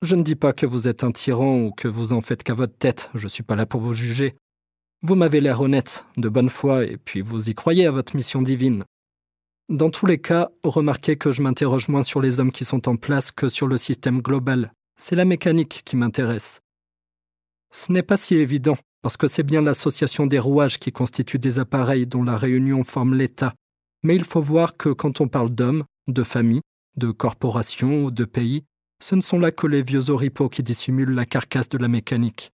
je 0.00 0.16
ne 0.16 0.22
dis 0.22 0.34
pas 0.34 0.54
que 0.54 0.64
vous 0.64 0.88
êtes 0.88 1.04
un 1.04 1.12
tyran 1.12 1.60
ou 1.60 1.72
que 1.72 1.88
vous 1.88 2.14
en 2.14 2.22
faites 2.22 2.42
qu'à 2.42 2.54
votre 2.54 2.76
tête, 2.76 3.10
je 3.14 3.28
suis 3.28 3.42
pas 3.42 3.54
là 3.54 3.66
pour 3.66 3.82
vous 3.82 3.92
juger. 3.92 4.34
Vous 5.02 5.14
m'avez 5.14 5.42
l'air 5.42 5.60
honnête, 5.60 6.06
de 6.16 6.30
bonne 6.30 6.48
foi, 6.48 6.86
et 6.86 6.96
puis 6.96 7.20
vous 7.20 7.50
y 7.50 7.54
croyez 7.54 7.84
à 7.84 7.90
votre 7.90 8.16
mission 8.16 8.40
divine. 8.40 8.84
Dans 9.68 9.90
tous 9.90 10.06
les 10.06 10.18
cas, 10.18 10.48
remarquez 10.64 11.16
que 11.16 11.32
je 11.32 11.42
m'interroge 11.42 11.88
moins 11.88 12.02
sur 12.02 12.22
les 12.22 12.40
hommes 12.40 12.50
qui 12.50 12.64
sont 12.64 12.88
en 12.88 12.96
place 12.96 13.30
que 13.30 13.50
sur 13.50 13.66
le 13.66 13.76
système 13.76 14.22
global. 14.22 14.72
C'est 14.96 15.16
la 15.16 15.26
mécanique 15.26 15.82
qui 15.84 15.96
m'intéresse. 15.96 16.60
Ce 17.70 17.92
n'est 17.92 18.02
pas 18.02 18.16
si 18.16 18.36
évident, 18.36 18.76
parce 19.02 19.16
que 19.16 19.28
c'est 19.28 19.42
bien 19.42 19.62
l'association 19.62 20.26
des 20.26 20.38
rouages 20.38 20.78
qui 20.78 20.92
constitue 20.92 21.38
des 21.38 21.58
appareils 21.58 22.06
dont 22.06 22.22
la 22.22 22.36
réunion 22.36 22.82
forme 22.82 23.14
l'État. 23.14 23.54
Mais 24.02 24.16
il 24.16 24.24
faut 24.24 24.40
voir 24.40 24.76
que 24.76 24.90
quand 24.90 25.20
on 25.20 25.28
parle 25.28 25.50
d'hommes, 25.50 25.84
de 26.08 26.22
familles, 26.22 26.62
de 26.96 27.10
corporations 27.10 28.04
ou 28.04 28.10
de 28.10 28.24
pays, 28.24 28.64
ce 29.02 29.14
ne 29.14 29.20
sont 29.20 29.38
là 29.38 29.50
que 29.50 29.66
les 29.66 29.82
vieux 29.82 30.10
oripeaux 30.10 30.48
qui 30.48 30.62
dissimulent 30.62 31.14
la 31.14 31.26
carcasse 31.26 31.68
de 31.68 31.78
la 31.78 31.88
mécanique. 31.88 32.50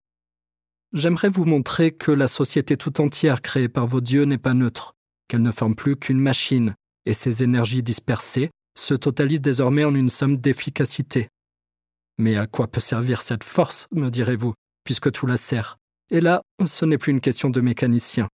J'aimerais 0.94 1.30
vous 1.30 1.46
montrer 1.46 1.92
que 1.92 2.12
la 2.12 2.28
société 2.28 2.78
tout 2.78 3.02
entière 3.02 3.42
créée 3.42 3.68
par 3.68 3.88
vos 3.88 4.02
dieux 4.02 4.24
n'est 4.24 4.38
pas 4.38 4.54
neutre, 4.54 4.94
qu'elle 5.28 5.42
ne 5.42 5.52
forme 5.52 5.76
plus 5.76 5.96
qu'une 5.96 6.20
machine, 6.20 6.76
et 7.06 7.14
ses 7.14 7.44
énergies 7.44 7.84
dispersées 7.84 8.52
se 8.78 8.94
totalisent 8.94 9.42
désormais 9.42 9.84
en 9.84 9.96
une 9.96 10.10
somme 10.10 10.38
d'efficacité. 10.38 11.28
Mais 12.18 12.38
à 12.38 12.48
quoi 12.48 12.68
peut 12.68 12.80
servir 12.80 13.22
cette 13.22 13.44
force, 13.44 13.88
me 13.92 14.10
direz-vous, 14.10 14.54
puisque 14.84 15.12
tout 15.12 15.26
la 15.26 15.38
sert? 15.38 15.78
Et 16.12 16.22
là, 16.22 16.42
ce 16.66 16.86
n'est 16.86 16.98
plus 16.98 17.12
une 17.12 17.22
question 17.22 17.50
de 17.50 17.62
mécanicien. 17.62 18.28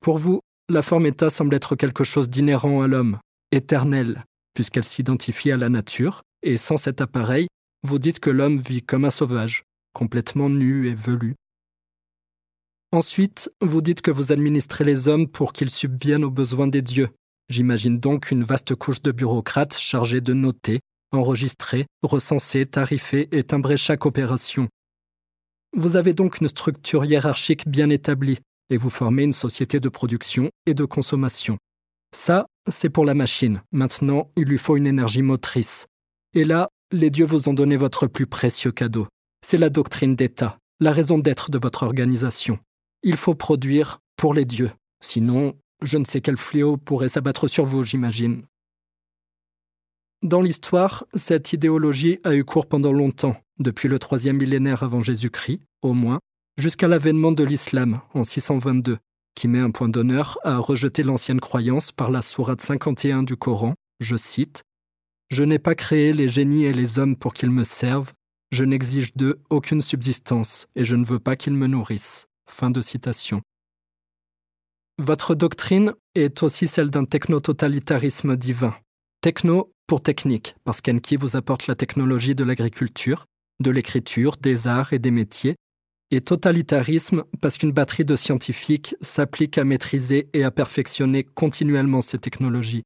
Pour 0.00 0.18
vous, 0.18 0.40
la 0.68 0.82
forme 0.82 1.06
état 1.06 1.30
semble 1.30 1.54
être 1.54 1.76
quelque 1.76 2.04
chose 2.04 2.28
d'inhérent 2.28 2.82
à 2.82 2.86
l'homme, 2.86 3.18
éternel, 3.50 4.24
puisqu'elle 4.54 4.84
s'identifie 4.84 5.52
à 5.52 5.56
la 5.56 5.68
nature, 5.68 6.22
et 6.42 6.56
sans 6.56 6.76
cet 6.76 7.00
appareil, 7.00 7.48
vous 7.82 7.98
dites 7.98 8.20
que 8.20 8.30
l'homme 8.30 8.58
vit 8.58 8.82
comme 8.82 9.04
un 9.04 9.10
sauvage, 9.10 9.64
complètement 9.92 10.48
nu 10.48 10.88
et 10.88 10.94
velu, 10.94 11.34
Ensuite, 12.94 13.50
vous 13.62 13.80
dites 13.80 14.02
que 14.02 14.10
vous 14.10 14.32
administrez 14.32 14.84
les 14.84 15.08
hommes 15.08 15.26
pour 15.26 15.54
qu'ils 15.54 15.70
subviennent 15.70 16.24
aux 16.24 16.30
besoins 16.30 16.66
des 16.66 16.82
dieux. 16.82 17.08
J'imagine 17.48 17.98
donc 17.98 18.30
une 18.30 18.44
vaste 18.44 18.74
couche 18.74 19.00
de 19.00 19.12
bureaucrates 19.12 19.78
chargés 19.78 20.20
de 20.20 20.34
noter, 20.34 20.80
enregistrer, 21.10 21.86
recenser, 22.02 22.66
tarifer 22.66 23.28
et 23.32 23.44
timbrer 23.44 23.78
chaque 23.78 24.04
opération. 24.04 24.68
Vous 25.74 25.96
avez 25.96 26.12
donc 26.12 26.40
une 26.40 26.48
structure 26.48 27.04
hiérarchique 27.04 27.66
bien 27.66 27.88
établie 27.88 28.38
et 28.68 28.76
vous 28.76 28.90
formez 28.90 29.22
une 29.22 29.32
société 29.32 29.80
de 29.80 29.88
production 29.88 30.50
et 30.66 30.74
de 30.74 30.84
consommation. 30.84 31.56
Ça, 32.14 32.46
c'est 32.68 32.90
pour 32.90 33.06
la 33.06 33.14
machine. 33.14 33.62
Maintenant, 33.72 34.30
il 34.36 34.44
lui 34.44 34.58
faut 34.58 34.76
une 34.76 34.86
énergie 34.86 35.22
motrice. 35.22 35.86
Et 36.34 36.44
là, 36.44 36.68
les 36.90 37.08
dieux 37.08 37.24
vous 37.24 37.48
ont 37.48 37.54
donné 37.54 37.76
votre 37.76 38.06
plus 38.06 38.26
précieux 38.26 38.70
cadeau. 38.70 39.08
C'est 39.46 39.56
la 39.56 39.70
doctrine 39.70 40.14
d'État, 40.14 40.58
la 40.78 40.92
raison 40.92 41.18
d'être 41.18 41.50
de 41.50 41.58
votre 41.58 41.84
organisation. 41.84 42.58
Il 43.02 43.16
faut 43.16 43.34
produire 43.34 44.00
pour 44.16 44.34
les 44.34 44.44
dieux. 44.44 44.70
Sinon, 45.02 45.54
je 45.80 45.96
ne 45.96 46.04
sais 46.04 46.20
quel 46.20 46.36
fléau 46.36 46.76
pourrait 46.76 47.08
s'abattre 47.08 47.48
sur 47.48 47.64
vous, 47.64 47.82
j'imagine. 47.82 48.44
Dans 50.22 50.42
l'histoire, 50.42 51.06
cette 51.14 51.52
idéologie 51.52 52.20
a 52.24 52.34
eu 52.34 52.44
cours 52.44 52.66
pendant 52.66 52.92
longtemps, 52.92 53.36
depuis 53.58 53.88
le 53.88 53.98
troisième 53.98 54.38
millénaire 54.38 54.82
avant 54.82 55.00
Jésus-Christ, 55.00 55.60
au 55.82 55.92
moins, 55.92 56.20
jusqu'à 56.58 56.88
l'avènement 56.88 57.32
de 57.32 57.44
l'islam 57.44 58.00
en 58.14 58.24
622, 58.24 58.98
qui 59.34 59.48
met 59.48 59.60
un 59.60 59.70
point 59.70 59.88
d'honneur 59.88 60.38
à 60.44 60.58
rejeter 60.58 61.02
l'ancienne 61.02 61.40
croyance 61.40 61.92
par 61.92 62.10
la 62.10 62.22
sourate 62.22 62.60
51 62.60 63.22
du 63.22 63.36
Coran, 63.36 63.74
je 64.00 64.16
cite 64.16 64.62
Je 65.30 65.42
n'ai 65.42 65.58
pas 65.58 65.74
créé 65.74 66.12
les 66.12 66.28
génies 66.28 66.64
et 66.64 66.72
les 66.72 66.98
hommes 66.98 67.16
pour 67.16 67.34
qu'ils 67.34 67.50
me 67.50 67.64
servent, 67.64 68.12
je 68.50 68.64
n'exige 68.64 69.14
d'eux 69.14 69.40
aucune 69.48 69.80
subsistance, 69.80 70.66
et 70.76 70.84
je 70.84 70.96
ne 70.96 71.04
veux 71.04 71.18
pas 71.18 71.36
qu'ils 71.36 71.54
me 71.54 71.66
nourrissent. 71.66 72.26
Fin 72.48 72.70
de 72.70 72.82
citation. 72.82 73.40
Votre 74.98 75.34
doctrine 75.34 75.94
est 76.14 76.42
aussi 76.42 76.66
celle 76.66 76.90
d'un 76.90 77.06
techno-totalitarisme 77.06 78.36
divin. 78.36 78.74
Techno 79.22 79.72
pour 79.86 80.02
technique, 80.02 80.54
parce 80.64 80.82
qu'Enki 80.82 81.16
vous 81.16 81.36
apporte 81.36 81.66
la 81.66 81.74
technologie 81.74 82.34
de 82.34 82.44
l'agriculture, 82.44 83.24
de 83.62 83.70
l'écriture, 83.70 84.36
des 84.36 84.68
arts 84.68 84.92
et 84.92 84.98
des 84.98 85.10
métiers, 85.10 85.56
et 86.10 86.20
totalitarisme, 86.20 87.24
parce 87.40 87.56
qu'une 87.56 87.72
batterie 87.72 88.04
de 88.04 88.16
scientifiques 88.16 88.94
s'applique 89.00 89.56
à 89.56 89.64
maîtriser 89.64 90.28
et 90.34 90.44
à 90.44 90.50
perfectionner 90.50 91.24
continuellement 91.24 92.02
ces 92.02 92.18
technologies. 92.18 92.82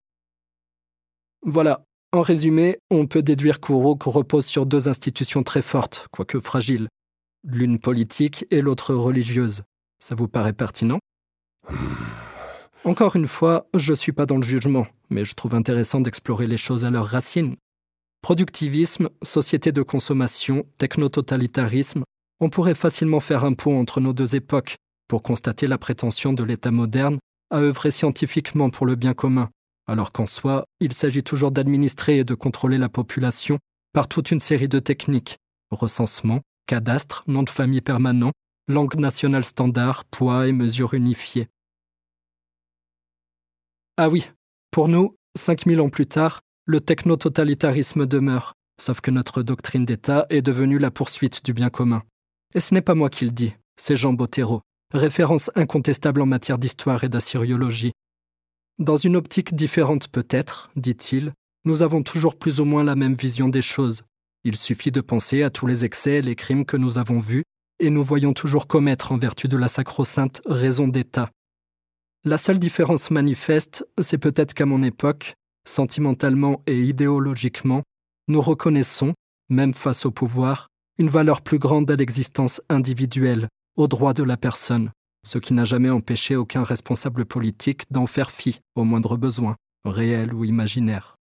Voilà, 1.43 1.85
en 2.13 2.23
résumé, 2.23 2.79
on 2.91 3.07
peut 3.07 3.23
déduire 3.23 3.61
qu'Uruk 3.61 4.05
repose 4.05 4.47
sur 4.47 4.65
deux 4.65 4.89
institutions 4.89 5.43
très 5.43 5.63
fortes, 5.63 6.07
quoique 6.13 6.39
fragiles, 6.39 6.89
l'une 7.45 7.79
politique 7.79 8.47
et 8.51 8.61
l'autre 8.61 8.95
religieuse. 8.95 9.63
Ça 9.99 10.15
vous 10.15 10.29
paraît 10.29 10.53
pertinent? 10.53 10.99
Encore 12.85 13.17
une 13.17 13.27
fois, 13.27 13.67
je 13.75 13.91
ne 13.91 13.97
suis 13.97 14.13
pas 14.13 14.27
dans 14.27 14.37
le 14.37 14.45
jugement, 14.45 14.87
mais 15.11 15.25
je 15.25 15.35
trouve 15.35 15.57
intéressant 15.57 16.01
d'explorer 16.01 16.47
les 16.47 16.57
choses 16.57 16.85
à 16.85 16.91
leurs 16.91 17.07
racines. 17.07 17.57
Productivisme, 18.23 19.09
société 19.23 19.73
de 19.73 19.83
consommation, 19.83 20.67
technototalitarisme, 20.79 22.05
on 22.41 22.51
pourrait 22.51 22.75
facilement 22.75 23.21
faire 23.21 23.45
un 23.45 23.55
pont 23.55 23.81
entre 23.81 24.01
nos 24.01 24.13
deux 24.13 24.37
époques 24.37 24.77
pour 25.09 25.23
constater 25.23 25.67
la 25.67 25.79
prétention 25.79 26.33
de 26.33 26.43
l'État 26.43 26.71
moderne 26.71 27.19
à 27.51 27.59
œuvrer 27.59 27.91
scientifiquement 27.91 28.71
pour 28.71 28.87
le 28.87 28.97
bien 28.97 29.15
commun, 29.15 29.51
alors 29.87 30.13
qu'en 30.13 30.27
soi, 30.27 30.65
il 30.81 30.93
s'agit 30.93 31.23
toujours 31.23 31.53
d'administrer 31.53 32.19
et 32.19 32.25
de 32.25 32.35
contrôler 32.35 32.79
la 32.79 32.89
population 32.89 33.59
par 33.93 34.09
toute 34.09 34.31
une 34.31 34.41
série 34.41 34.69
de 34.69 34.81
techniques 34.81 35.37
recensement, 35.71 36.43
cadastre, 36.67 37.25
nom 37.27 37.43
de 37.43 37.51
famille 37.51 37.81
permanent, 37.81 38.33
langue 38.69 38.97
nationale 38.97 39.45
standard, 39.45 40.05
poids 40.05 40.47
et 40.47 40.53
mesures 40.53 40.95
unifiées. 40.95 41.49
Ah 43.97 44.09
oui, 44.09 44.31
pour 44.71 44.89
nous, 44.89 45.17
5000 45.37 45.81
ans 45.81 45.89
plus 45.89 46.07
tard, 46.07 46.41
le 46.67 46.81
techno-totalitarisme 46.81 48.07
demeure, 48.07 48.55
sauf 48.81 49.01
que 49.01 49.13
notre 49.13 49.45
doctrine 49.45 49.85
d'État 49.85 50.27
est 50.31 50.43
devenue 50.43 50.81
la 50.81 50.91
poursuite 50.91 51.45
du 51.45 51.53
bien 51.53 51.71
commun. 51.71 52.03
Et 52.55 52.61
ce 52.61 52.75
n'est 52.75 52.83
pas 52.83 52.97
moi 52.97 53.09
qui 53.09 53.25
le 53.25 53.31
dis, 53.31 53.55
c'est 53.77 53.97
Jean 53.97 54.13
Bottero, 54.13 54.63
référence 54.93 55.51
incontestable 55.55 56.21
en 56.21 56.27
matière 56.27 56.59
d'histoire 56.59 57.05
et 57.05 57.09
d'assyriologie. 57.09 57.93
Dans 58.81 58.97
une 58.97 59.15
optique 59.15 59.55
différente 59.55 60.09
peut-être, 60.09 60.71
dit-il, 60.75 61.33
nous 61.65 61.83
avons 61.83 62.03
toujours 62.03 62.37
plus 62.37 62.61
ou 62.61 62.65
moins 62.65 62.83
la 62.83 62.97
même 62.97 63.15
vision 63.15 63.49
des 63.49 63.63
choses. 63.63 64.03
Il 64.43 64.57
suffit 64.57 64.91
de 64.91 65.01
penser 65.01 65.45
à 65.45 65.51
tous 65.51 65.67
les 65.67 65.85
excès 65.85 66.15
et 66.15 66.23
les 66.23 66.35
crimes 66.35 66.65
que 66.65 66.77
nous 66.77 66.99
avons 66.99 67.21
vus, 67.21 67.45
et 67.79 67.91
nous 67.91 68.03
voyons 68.03 68.33
toujours 68.33 68.67
commettre 68.67 69.13
en 69.13 69.19
vertu 69.19 69.47
de 69.47 69.57
la 69.57 69.69
sacro-sainte 69.69 70.43
raison 70.47 70.89
d'État. 70.89 71.31
La 72.25 72.39
seule 72.39 72.59
différence 72.59 73.13
manifeste, 73.13 73.87
c'est 74.01 74.19
peut-être 74.19 74.53
qu'à 74.53 74.67
mon 74.67 74.83
époque, 74.83 75.35
sentimentalement 75.67 76.63
et 76.67 76.81
idéologiquement, 76.81 77.83
nous 78.29 78.41
reconnaissons, 78.41 79.15
même 79.49 79.75
face 79.75 80.07
au 80.07 80.11
pouvoir, 80.11 80.69
une 80.99 81.09
valeur 81.09 81.43
plus 81.43 81.59
grande 81.59 81.91
à 81.91 81.97
l'existence 81.97 82.61
individuelle, 82.69 83.49
aux 83.77 83.89
droits 83.89 84.15
de 84.15 84.23
la 84.23 84.37
personne, 84.37 84.91
ce 85.25 85.39
qui 85.39 85.53
n'a 85.53 85.65
jamais 85.65 85.91
empêché 85.91 86.37
aucun 86.37 86.65
responsable 86.65 87.27
politique 87.27 87.83
d'en 87.91 88.07
faire 88.07 88.31
fi 88.31 88.61
au 88.75 88.85
moindre 88.85 89.17
besoin, 89.17 89.57
réel 89.85 90.33
ou 90.33 90.45
imaginaire. 90.45 91.17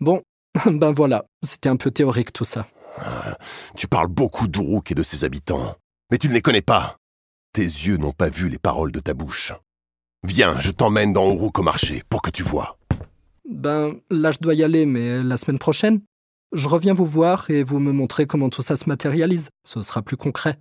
Bon, 0.00 0.22
ben 0.66 0.92
voilà, 0.92 1.24
c'était 1.42 1.68
un 1.68 1.76
peu 1.76 1.90
théorique 1.90 2.32
tout 2.32 2.44
ça. 2.44 2.66
Ah, 2.98 3.36
tu 3.76 3.88
parles 3.88 4.08
beaucoup 4.08 4.48
d'Uruk 4.48 4.90
et 4.92 4.94
de 4.94 5.02
ses 5.02 5.24
habitants, 5.24 5.76
mais 6.10 6.18
tu 6.18 6.28
ne 6.28 6.34
les 6.34 6.42
connais 6.42 6.62
pas. 6.62 6.96
Tes 7.52 7.62
yeux 7.62 7.96
n'ont 7.96 8.12
pas 8.12 8.28
vu 8.28 8.48
les 8.48 8.58
paroles 8.58 8.92
de 8.92 9.00
ta 9.00 9.14
bouche. 9.14 9.52
Viens, 10.22 10.58
je 10.60 10.70
t'emmène 10.70 11.12
dans 11.12 11.30
Uruk 11.32 11.58
au 11.58 11.62
marché 11.62 12.02
pour 12.08 12.22
que 12.22 12.30
tu 12.30 12.42
vois. 12.42 12.75
Ben 13.48 14.00
là 14.10 14.32
je 14.32 14.38
dois 14.38 14.54
y 14.54 14.64
aller, 14.64 14.86
mais 14.86 15.22
la 15.22 15.36
semaine 15.36 15.58
prochaine 15.58 16.00
Je 16.52 16.68
reviens 16.68 16.94
vous 16.94 17.06
voir 17.06 17.50
et 17.50 17.62
vous 17.62 17.80
me 17.80 17.92
montrez 17.92 18.26
comment 18.26 18.50
tout 18.50 18.62
ça 18.62 18.76
se 18.76 18.88
matérialise. 18.88 19.50
Ce 19.64 19.82
sera 19.82 20.02
plus 20.02 20.16
concret. 20.16 20.58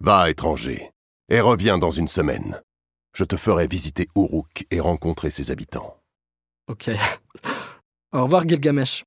Va, 0.00 0.28
étranger, 0.28 0.90
et 1.28 1.40
reviens 1.40 1.78
dans 1.78 1.90
une 1.90 2.08
semaine. 2.08 2.60
Je 3.14 3.24
te 3.24 3.36
ferai 3.36 3.66
visiter 3.66 4.08
Uruk 4.16 4.66
et 4.70 4.80
rencontrer 4.80 5.30
ses 5.30 5.50
habitants. 5.50 5.96
Ok. 6.68 6.90
Au 8.12 8.24
revoir, 8.24 8.46
Gilgamesh. 8.46 9.04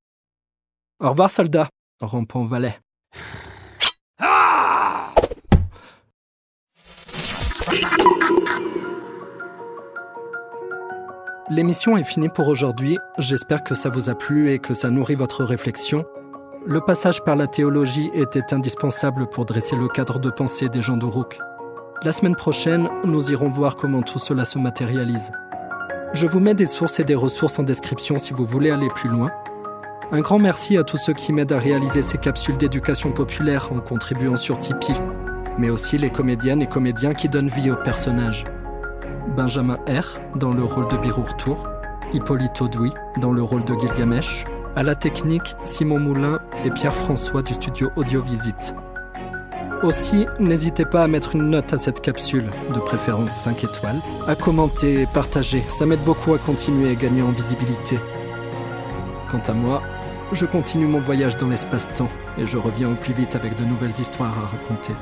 Au 1.00 1.10
revoir, 1.10 1.30
soldat, 1.30 1.68
rampant 2.00 2.44
valet. 2.44 2.78
L'émission 11.50 11.96
est 11.96 12.04
finie 12.04 12.28
pour 12.28 12.48
aujourd'hui. 12.48 12.98
J'espère 13.16 13.64
que 13.64 13.74
ça 13.74 13.88
vous 13.88 14.10
a 14.10 14.14
plu 14.14 14.50
et 14.50 14.58
que 14.58 14.74
ça 14.74 14.90
nourrit 14.90 15.14
votre 15.14 15.44
réflexion. 15.44 16.04
Le 16.66 16.82
passage 16.82 17.24
par 17.24 17.36
la 17.36 17.46
théologie 17.46 18.10
était 18.12 18.52
indispensable 18.52 19.26
pour 19.28 19.46
dresser 19.46 19.74
le 19.74 19.88
cadre 19.88 20.18
de 20.18 20.28
pensée 20.28 20.68
des 20.68 20.82
gens 20.82 20.98
d'Uruk. 20.98 21.38
La 22.02 22.12
semaine 22.12 22.36
prochaine, 22.36 22.90
nous 23.04 23.30
irons 23.30 23.48
voir 23.48 23.76
comment 23.76 24.02
tout 24.02 24.18
cela 24.18 24.44
se 24.44 24.58
matérialise. 24.58 25.32
Je 26.12 26.26
vous 26.26 26.38
mets 26.38 26.52
des 26.52 26.66
sources 26.66 27.00
et 27.00 27.04
des 27.04 27.14
ressources 27.14 27.58
en 27.58 27.62
description 27.62 28.18
si 28.18 28.34
vous 28.34 28.44
voulez 28.44 28.70
aller 28.70 28.88
plus 28.94 29.08
loin. 29.08 29.30
Un 30.12 30.20
grand 30.20 30.38
merci 30.38 30.76
à 30.76 30.84
tous 30.84 30.98
ceux 30.98 31.14
qui 31.14 31.32
m'aident 31.32 31.52
à 31.52 31.58
réaliser 31.58 32.02
ces 32.02 32.18
capsules 32.18 32.58
d'éducation 32.58 33.10
populaire 33.12 33.72
en 33.72 33.80
contribuant 33.80 34.36
sur 34.36 34.58
Tipeee, 34.58 35.00
mais 35.56 35.70
aussi 35.70 35.96
les 35.96 36.10
comédiennes 36.10 36.60
et 36.60 36.66
comédiens 36.66 37.14
qui 37.14 37.30
donnent 37.30 37.48
vie 37.48 37.70
aux 37.70 37.76
personnages. 37.76 38.44
Benjamin 39.36 39.78
R 39.86 40.20
dans 40.36 40.52
le 40.52 40.64
rôle 40.64 40.88
de 40.88 40.96
Birour 40.96 41.36
Tour, 41.36 41.66
Hippolyte 42.12 42.60
Audouy 42.60 42.92
dans 43.20 43.32
le 43.32 43.42
rôle 43.42 43.64
de 43.64 43.74
Gilgamesh, 43.74 44.44
à 44.76 44.82
la 44.82 44.94
technique 44.94 45.56
Simon 45.64 45.98
Moulin 45.98 46.40
et 46.64 46.70
Pierre-François 46.70 47.42
du 47.42 47.54
studio 47.54 47.90
Audiovisite. 47.96 48.74
Aussi, 49.82 50.26
n'hésitez 50.40 50.84
pas 50.84 51.04
à 51.04 51.08
mettre 51.08 51.36
une 51.36 51.50
note 51.50 51.72
à 51.72 51.78
cette 51.78 52.00
capsule, 52.00 52.50
de 52.74 52.80
préférence 52.80 53.30
5 53.30 53.62
étoiles, 53.64 54.00
à 54.26 54.34
commenter 54.34 55.02
et 55.02 55.06
partager, 55.06 55.62
ça 55.68 55.86
m'aide 55.86 56.02
beaucoup 56.04 56.34
à 56.34 56.38
continuer 56.38 56.90
et 56.90 56.96
gagner 56.96 57.22
en 57.22 57.30
visibilité. 57.30 57.98
Quant 59.30 59.42
à 59.46 59.52
moi, 59.52 59.82
je 60.32 60.46
continue 60.46 60.86
mon 60.86 61.00
voyage 61.00 61.36
dans 61.36 61.48
l'espace-temps 61.48 62.10
et 62.38 62.46
je 62.46 62.58
reviens 62.58 62.90
au 62.90 62.94
plus 62.94 63.14
vite 63.14 63.36
avec 63.36 63.54
de 63.54 63.64
nouvelles 63.64 63.98
histoires 63.98 64.36
à 64.36 64.46
raconter. 64.46 64.94